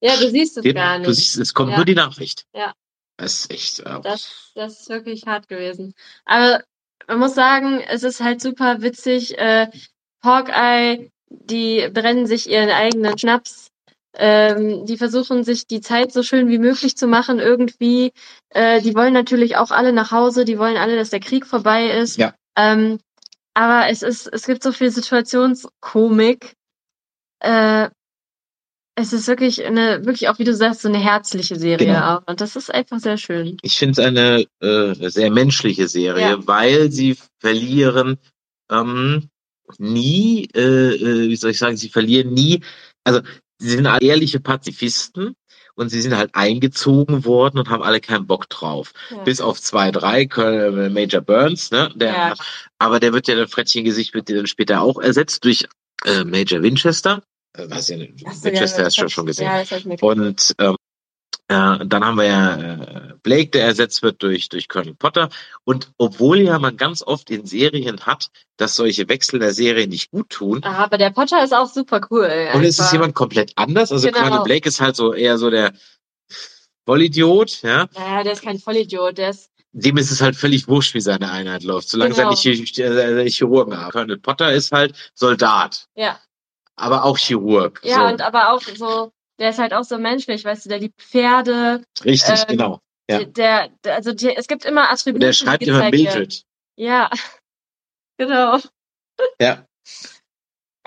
[0.00, 1.16] Ja, du siehst es den- gar du nicht.
[1.18, 1.76] siehst, es kommt Ja.
[1.76, 2.46] nur die Nachricht.
[2.54, 2.72] Ja.
[3.20, 3.80] Das ist echt.
[3.80, 5.94] Äh, Das, das ist wirklich hart gewesen.
[6.24, 6.64] Aber
[7.06, 9.38] man muss sagen, es ist halt super witzig.
[9.38, 9.68] Äh,
[10.24, 13.68] Hawkeye, die brennen sich ihren eigenen Schnaps.
[14.14, 18.12] Ähm, die versuchen sich die Zeit so schön wie möglich zu machen irgendwie.
[18.48, 20.44] Äh, die wollen natürlich auch alle nach Hause.
[20.44, 22.16] Die wollen alle, dass der Krieg vorbei ist.
[22.16, 22.34] Ja.
[22.56, 22.98] Ähm,
[23.54, 26.54] aber es ist, es gibt so viel Situationskomik.
[27.40, 27.90] Äh,
[28.96, 32.16] es ist wirklich eine, wirklich auch, wie du sagst, so eine herzliche Serie Genau.
[32.16, 32.22] auch.
[32.26, 33.56] Und das ist einfach sehr schön.
[33.62, 36.46] ich finde es eine äh, sehr menschliche Serie, Ja.
[36.46, 38.18] weil sie verlieren
[38.70, 39.28] ähm,
[39.78, 42.60] nie, äh, äh, wie soll ich sagen, sie verlieren nie,
[43.04, 43.20] also
[43.58, 45.34] sie sind alle ehrliche Pazifisten
[45.76, 48.92] und sie sind halt eingezogen worden und haben alle keinen Bock drauf.
[49.10, 49.18] Ja.
[49.22, 51.90] Bis auf zwei, drei, Colonel Major Burns, ne?
[51.94, 52.34] Der, Ja.
[52.78, 55.66] Aber der wird ja dann Frettchengesicht wird ja dann später auch ersetzt durch
[56.04, 57.22] äh, Major Winchester.
[57.64, 57.96] Äh, was ja,
[58.26, 59.46] Ach so, Winchester ja, hast du schon gesehen.
[59.46, 60.76] Ja, das ich mir Und ähm,
[61.48, 65.28] äh, dann haben wir ja äh, Blake, der ersetzt wird durch, durch Colonel Potter.
[65.64, 70.10] Und obwohl ja man ganz oft in Serien hat, dass solche Wechsel der Serie nicht
[70.10, 72.24] gut tun, Ah, aber der Potter ist auch super cool.
[72.54, 72.92] und es ist einfach.
[72.92, 73.90] jemand komplett anders.
[73.92, 74.20] Also Genau.
[74.20, 75.72] Colonel Blake ist halt so eher so der
[76.86, 77.88] Vollidiot, ja.
[77.94, 79.50] Naja, der ist kein Vollidiot, der ist.
[79.72, 82.32] Dem ist es halt völlig wurscht, wie seine Einheit läuft, solange Genau.
[82.32, 83.92] er nicht äh, Chirurgen hat.
[83.92, 86.18] Colonel Potter ist halt Soldat, Ja.
[86.80, 87.80] Aber auch Chirurg.
[87.84, 88.04] Ja, so.
[88.06, 91.84] und aber auch so, der ist halt auch so menschlich, weißt du, der liebt Pferde.
[92.04, 92.80] Richtig, ähm, genau.
[93.10, 93.24] Ja.
[93.24, 95.16] Der, der, also die, es gibt immer Attribute.
[95.16, 95.90] Und er die schreibt immer.
[95.90, 96.44] Mildred.
[96.76, 97.10] Ja.
[98.18, 98.58] Genau.
[99.40, 99.64] Ja.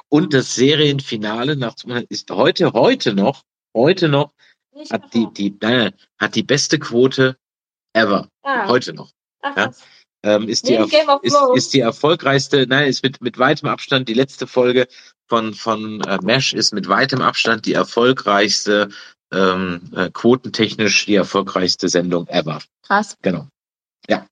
[0.09, 1.73] Und das Serienfinale nach,
[2.09, 3.41] ist heute, heute noch,
[3.75, 4.35] heute noch,
[4.75, 7.35] Nicht hat die, die, nein, nein, hat die beste Quote
[7.93, 8.29] ever.
[8.43, 9.09] ah, Heute noch.
[9.41, 9.71] ach, ja.
[10.25, 14.45] Ähm, ist, die, ist, ist die erfolgreichste, nein, ist mit, mit weitem Abstand, die letzte
[14.45, 14.87] Folge
[15.27, 18.89] von, von äh, Mesh ist mit weitem Abstand die erfolgreichste,
[19.33, 22.59] ähm, äh, quotentechnisch die erfolgreichste Sendung ever.
[22.85, 23.17] Krass.
[23.21, 23.47] Genau.
[24.09, 24.27] Ja.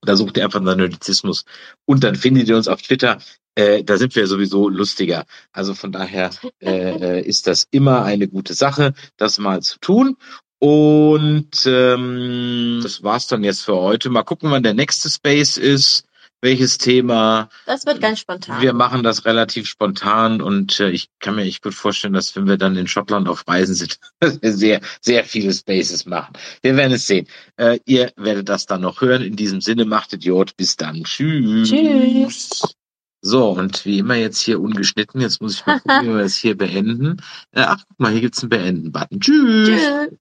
[0.06, 1.46] Da sucht ihr einfach nach Nerdizismus
[1.86, 3.20] und dann findet ihr uns auf Twitter.
[3.56, 5.26] Äh, da sind wir sowieso lustiger.
[5.52, 6.32] Also von daher
[6.62, 10.18] äh, ist das immer eine gute Sache, das mal zu tun.
[10.60, 14.10] Und ähm, das war's dann jetzt für heute.
[14.10, 16.06] Mal gucken, wann der nächste Space ist,
[16.44, 17.50] welches Thema.
[17.66, 18.62] Das wird ganz spontan.
[18.62, 22.48] Wir machen das relativ spontan und äh, ich kann mir echt gut vorstellen, dass wenn
[22.48, 23.98] wir dann in Schottland auf Reisen sind,
[24.42, 26.34] sehr, sehr viele Spaces machen.
[26.62, 27.28] Wir werden es sehen.
[27.56, 29.24] Äh, ihr werdet das dann noch hören.
[29.24, 30.56] In diesem Sinne, macht Idiot.
[30.58, 31.04] Bis dann.
[31.04, 31.70] Tschüss.
[31.70, 32.76] Tschüss.
[33.22, 35.22] So, und wie immer jetzt hier ungeschnitten.
[35.22, 37.22] Jetzt muss ich mal gucken, wie wir das hier beenden.
[37.52, 39.22] Äh, ach, guck mal, hier gibt's einen Beenden-Button.
[39.22, 39.70] Tschüss.
[39.70, 40.20] Tschüss.